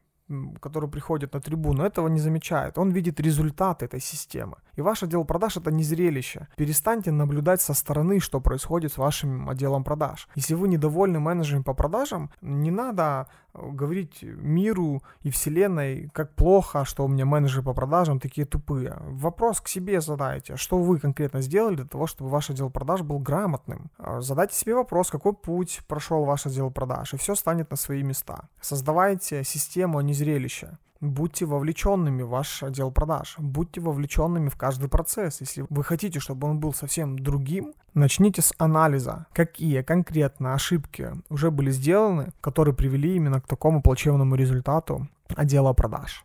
который 0.61 0.91
приходит 0.91 1.35
на 1.35 1.41
трибуну, 1.41 1.85
этого 1.85 2.09
не 2.09 2.21
замечает. 2.21 2.79
Он 2.79 2.91
видит 2.91 3.21
результат 3.21 3.83
этой 3.83 4.01
системы. 4.01 4.57
И 4.75 4.83
ваш 4.83 5.03
отдел 5.03 5.25
продаж 5.25 5.57
это 5.57 5.71
не 5.71 5.85
зрелище. 5.85 6.49
Перестаньте 6.57 7.13
наблюдать 7.13 7.61
со 7.63 7.75
стороны, 7.75 8.21
что 8.21 8.41
происходит 8.41 8.93
с 8.93 8.99
вашим 8.99 9.49
отделом 9.49 9.85
продаж. 9.85 10.29
Если 10.35 10.55
вы 10.55 10.69
недовольны 10.69 11.21
менеджером 11.21 11.65
по 11.65 11.75
продажам, 11.75 12.31
не 12.41 12.71
надо 12.71 13.29
говорить 13.57 14.23
миру 14.23 15.03
и 15.23 15.31
вселенной, 15.31 16.11
как 16.13 16.35
плохо, 16.35 16.85
что 16.85 17.05
у 17.05 17.09
меня 17.09 17.25
менеджеры 17.25 17.63
по 17.63 17.75
продажам 17.75 18.21
такие 18.21 18.47
тупые. 18.47 18.97
Вопрос 19.01 19.61
к 19.61 19.69
себе 19.69 20.01
задайте, 20.01 20.57
что 20.57 20.79
вы 20.79 20.99
конкретно 20.99 21.41
сделали 21.41 21.77
для 21.77 21.85
того, 21.85 22.07
чтобы 22.07 22.31
ваш 22.31 22.51
отдел 22.51 22.71
продаж 22.71 23.03
был 23.03 23.19
грамотным. 23.19 23.91
А, 23.99 24.21
задайте 24.21 24.55
себе 24.55 24.75
вопрос, 24.75 25.11
какой 25.11 25.33
путь 25.33 25.81
прошел 25.87 26.25
ваш 26.25 26.47
отдел 26.47 26.71
продаж, 26.71 27.15
и 27.15 27.17
все 27.17 27.35
станет 27.35 27.71
на 27.71 27.77
свои 27.77 28.03
места. 28.03 28.49
Создавайте 28.61 29.45
систему, 29.45 29.99
а 29.99 30.03
не 30.03 30.15
зрелище 30.15 30.79
будьте 31.01 31.47
вовлеченными 31.47 32.23
в 32.23 32.29
ваш 32.29 32.63
отдел 32.63 32.91
продаж, 32.91 33.37
будьте 33.39 33.81
вовлеченными 33.81 34.49
в 34.49 34.57
каждый 34.57 34.89
процесс. 34.89 35.41
Если 35.41 35.65
вы 35.69 35.85
хотите, 35.85 36.21
чтобы 36.21 36.49
он 36.49 36.59
был 36.59 36.73
совсем 36.73 37.19
другим, 37.19 37.75
начните 37.95 38.43
с 38.43 38.53
анализа, 38.59 39.27
какие 39.33 39.83
конкретно 39.83 40.55
ошибки 40.55 41.13
уже 41.29 41.51
были 41.51 41.71
сделаны, 41.71 42.33
которые 42.41 42.75
привели 42.75 43.17
именно 43.17 43.41
к 43.41 43.47
такому 43.47 43.83
плачевному 43.83 44.35
результату 44.35 45.09
отдела 45.35 45.73
продаж. 45.73 46.25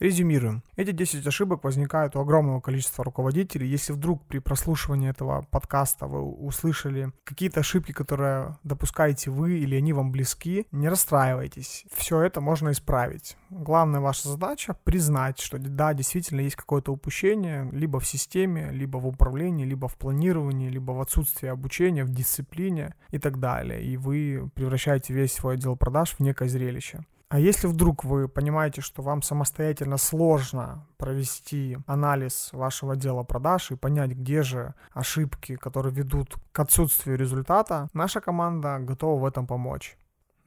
Резюмируем. 0.00 0.62
Эти 0.76 0.92
10 0.92 1.26
ошибок 1.26 1.64
возникают 1.64 2.14
у 2.14 2.20
огромного 2.20 2.60
количества 2.60 3.02
руководителей. 3.02 3.66
Если 3.66 3.92
вдруг 3.92 4.24
при 4.26 4.38
прослушивании 4.38 5.10
этого 5.10 5.44
подкаста 5.50 6.06
вы 6.06 6.22
услышали 6.22 7.12
какие-то 7.24 7.60
ошибки, 7.60 7.90
которые 7.90 8.56
допускаете 8.62 9.30
вы 9.30 9.58
или 9.58 9.74
они 9.74 9.92
вам 9.92 10.12
близки, 10.12 10.66
не 10.70 10.88
расстраивайтесь. 10.88 11.84
Все 11.92 12.20
это 12.20 12.40
можно 12.40 12.70
исправить. 12.70 13.36
Главная 13.50 13.98
ваша 13.98 14.28
задача 14.28 14.76
признать, 14.84 15.40
что 15.40 15.58
да, 15.58 15.92
действительно 15.94 16.42
есть 16.42 16.56
какое-то 16.56 16.92
упущение 16.92 17.68
либо 17.72 17.98
в 17.98 18.06
системе, 18.06 18.70
либо 18.70 18.98
в 18.98 19.06
управлении, 19.06 19.64
либо 19.64 19.88
в 19.88 19.96
планировании, 19.96 20.68
либо 20.68 20.92
в 20.92 21.00
отсутствии 21.00 21.48
обучения, 21.48 22.04
в 22.04 22.10
дисциплине 22.10 22.94
и 23.10 23.18
так 23.18 23.40
далее. 23.40 23.82
И 23.82 23.96
вы 23.96 24.48
превращаете 24.54 25.12
весь 25.12 25.32
свой 25.32 25.54
отдел 25.54 25.74
продаж 25.76 26.14
в 26.14 26.20
некое 26.20 26.48
зрелище. 26.48 27.04
А 27.30 27.38
если 27.38 27.66
вдруг 27.66 28.04
вы 28.04 28.26
понимаете, 28.26 28.80
что 28.80 29.02
вам 29.02 29.20
самостоятельно 29.20 29.98
сложно 29.98 30.86
провести 30.96 31.76
анализ 31.86 32.48
вашего 32.52 32.96
дела 32.96 33.22
продаж 33.22 33.70
и 33.70 33.76
понять, 33.76 34.12
где 34.12 34.42
же 34.42 34.74
ошибки, 34.92 35.56
которые 35.56 35.94
ведут 35.94 36.36
к 36.52 36.58
отсутствию 36.58 37.18
результата, 37.18 37.88
наша 37.92 38.22
команда 38.22 38.78
готова 38.78 39.20
в 39.20 39.26
этом 39.26 39.46
помочь. 39.46 39.98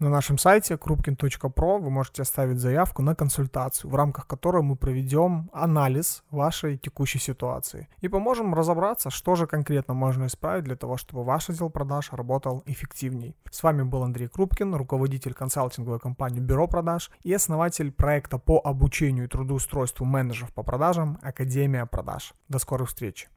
На 0.02 0.10
нашем 0.10 0.40
сайте 0.40 0.78
krupkin.pro 0.78 1.80
вы 1.80 1.92
можете 1.92 2.24
оставить 2.24 2.58
заявку 2.58 3.04
на 3.04 3.14
консультацию, 3.14 3.92
в 3.92 3.96
рамках 3.96 4.26
которой 4.26 4.64
мы 4.64 4.76
проведем 4.76 5.52
анализ 5.54 6.24
вашей 6.32 6.80
текущей 6.80 7.20
ситуации 7.20 7.88
и 8.00 8.08
поможем 8.08 8.56
разобраться, 8.56 9.12
что 9.12 9.36
же 9.36 9.46
конкретно 9.46 9.94
можно 9.94 10.26
исправить 10.26 10.64
для 10.64 10.76
того, 10.76 10.98
чтобы 10.98 11.24
ваш 11.24 11.50
отдел 11.50 11.70
продаж 11.70 12.14
работал 12.14 12.64
эффективней. 12.66 13.36
С 13.52 13.62
вами 13.62 13.84
был 13.84 14.02
Андрей 14.02 14.28
Крупкин, 14.28 14.74
руководитель 14.74 15.36
консалтинговой 15.36 16.00
компании 16.00 16.40
Бюро 16.40 16.68
продаж 16.68 17.12
и 17.22 17.32
основатель 17.32 17.92
проекта 17.92 18.40
по 18.40 18.60
обучению 18.60 19.26
и 19.26 19.28
трудоустройству 19.28 20.04
менеджеров 20.04 20.52
по 20.52 20.64
продажам 20.64 21.20
Академия 21.22 21.86
продаж. 21.86 22.34
До 22.50 22.58
скорых 22.58 22.90
встреч! 22.90 23.30